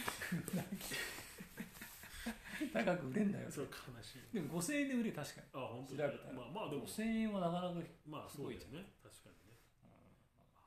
[2.72, 3.50] 高く売れんだよ。
[3.50, 3.70] そう悲
[4.02, 4.20] しい。
[4.34, 5.46] でも5000円で売れ確かに。
[5.54, 6.32] あ、本当調べたら。
[6.34, 8.84] まあまあでも、5000円はなかなか、うんまあそうですね。
[9.02, 9.56] 確かにね。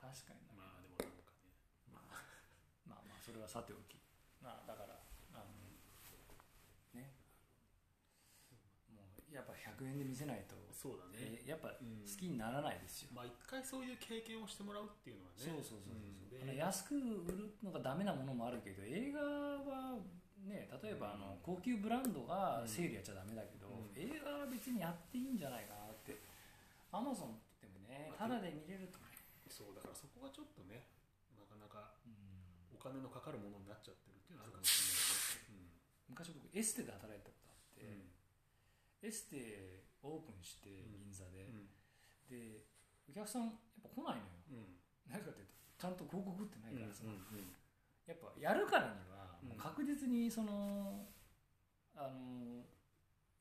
[0.01, 1.47] 確かになまあでもなんかね。
[1.93, 2.03] まあ、
[2.89, 3.97] まあまあそれはさておき。
[4.41, 4.99] まあだから
[5.33, 5.45] あの
[6.93, 7.13] ね
[8.91, 11.41] もうやっぱ100円で見せないと、そうだね。
[11.41, 12.05] えーやっぱ好うん。
[12.05, 15.41] きにならないですよ、まあ一回そういう経験をしてもらうっていうのはね。
[15.41, 19.97] そうそうそうそう、んであの安く売るのがダメなものもあるけど映画は
[20.45, 23.97] ね例えばあの高級ブランドがセールやっちゃダメだけど、うん。
[23.97, 26.19] 映画は別にやっていいんじゃないかなって。
[26.93, 29.09] アマゾンってもねタダで見れるとね、
[29.49, 30.85] そうだからそこがちょっとね、
[31.33, 32.13] なかなかうん。
[32.75, 34.77] お金のかかるものになっちゃってるっていうのはあるかもし
[35.49, 35.73] れないね。
[36.09, 37.32] 昔僕エステで働いて、うん
[39.03, 41.67] エステオープンして銀座で、うん。
[42.31, 42.63] で
[43.03, 44.63] お客さんやっぱ来ないのよ。
[45.03, 45.11] うん。
[45.11, 47.51] なぜかっていうとちゃんと広告ってないからさ、うん
[48.03, 49.49] やっぱやるからにはうん。
[49.51, 51.07] もう確実にその、
[51.95, 52.63] あの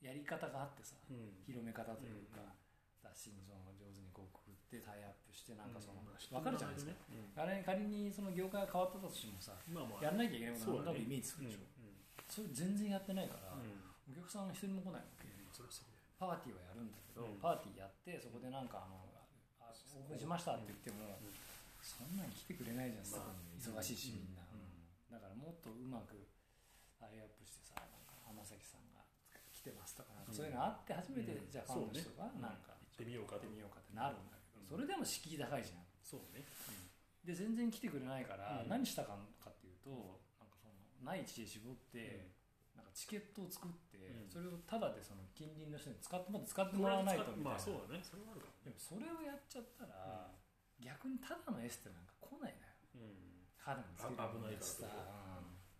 [0.03, 1.43] やり方があってさうん。
[1.47, 2.59] 広め方というか、うん。
[2.99, 6.11] 雑誌にその上手に広告ってタイアップしてなんかその、うん。
[6.11, 6.87] 分かるじゃないです
[7.35, 9.55] か、あれ仮にその業界が変わったとしてもさ
[10.03, 10.99] やらなきゃいけないことそうだね。
[10.99, 11.95] はなんとなくイメージつくでしょ、うん。
[12.27, 13.79] それ全然やってないから、うん。
[14.11, 15.32] お客さん一人も来ないわけ、
[16.23, 17.43] パーティーはやるんだけど、うん。
[17.43, 19.03] パーティーやってそこでなんかあの
[19.59, 21.35] あオープンしましたって言っても、うん。
[21.83, 24.62] そんなに来てくれないじゃん、まあそこに忙しいしみんな、うん。
[25.11, 26.31] だからもっとうまく
[27.03, 29.03] タイアップしてさなんか浜崎さんが
[29.51, 31.51] 来てますとかそういうのあって初めて、うん。
[31.51, 34.70] じゃあファンの人がなんか、行ってみようかってみようかってなるんだけど、うん。
[34.70, 35.83] それでも敷居高いじゃん。
[36.07, 36.47] そうね。
[37.27, 38.70] で全然来てくれないから、うん。
[38.70, 39.91] 何したかっていうと
[40.39, 42.31] なんかその内地で絞って、
[42.95, 44.30] チケットを作って、うん。
[44.30, 48.05] それをタダでその近隣の人に使ってもらって使ってもらわないとみたいな、まあそうだね。
[48.05, 50.30] それはあるかでもそれをやっちゃったら、
[50.80, 52.72] 逆にただのエステなんか来ないのよ。
[52.97, 53.49] うん。
[53.57, 54.93] 肌につけるあ危ないからさ、と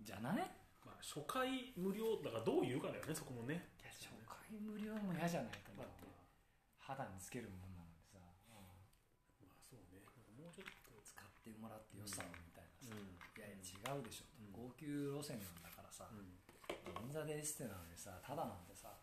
[0.01, 0.05] うん。
[0.05, 0.49] じゃない？
[0.83, 3.71] まあ、初回無料だからどう言うかだよねそこもね。
[3.79, 6.11] いや初回無料も嫌じゃないかまあなって
[6.79, 8.63] 肌につけるもんなのにさ、うん。
[9.43, 10.03] まあそうね。
[10.39, 10.83] もうちょっと。
[11.03, 13.19] 使ってもらって良さをみたいなさ、うん。
[13.19, 14.55] いやいや違うでしょ、うん。
[14.55, 16.32] 高級路線なんだからさ、うん
[17.03, 18.95] 銀座でエステなのにさただなんてさ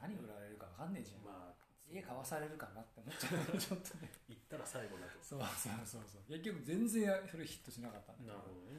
[0.00, 3.58] 何売られるか分かんねえじゃん、まあ家買わされるかなって思っちゃう。
[3.58, 4.06] ちょっとね。
[4.30, 5.18] 行ったら最後だと。
[5.18, 6.30] そうそうそうそう。
[6.30, 8.38] 結局全然それヒットしなかったんだけど。
[8.38, 8.78] なるほどね。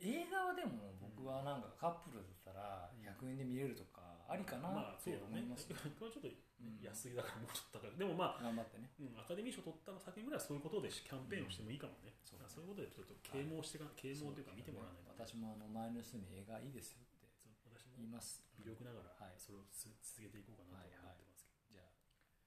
[0.00, 4.01] 映画はでも僕はなんかカップルだったら100円で見れるとか
[4.32, 6.80] ありかなまあって思います、これ はちょっとうん。
[6.80, 8.88] 安いだからもうちょっと高いでもまあ頑張ってね。
[8.98, 17.28] うん、アカデミー賞取った先ぐらいはそういうことでキャンペーンをしてもいいかもね、そうだからそういうことでちょっと啓蒙してか、啓蒙というか見てもらわないと、私もあの周りの人に映画いいですよって
[17.60, 18.46] そう私も言います。
[18.56, 19.34] 微力ながらはい。
[19.36, 21.90] それをつ続けていこうかなと思ってますけど、じゃあ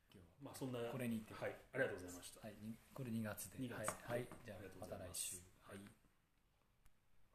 [0.10, 1.34] 今日まあそんなはこれにて。
[1.34, 1.56] はい。
[1.74, 2.42] ありがとうございました。
[2.42, 2.56] はい。
[2.62, 3.60] にこれ2月で。
[3.60, 3.78] 2月。
[3.78, 5.38] はい、はい、じゃあまた来週。
[5.64, 5.95] はい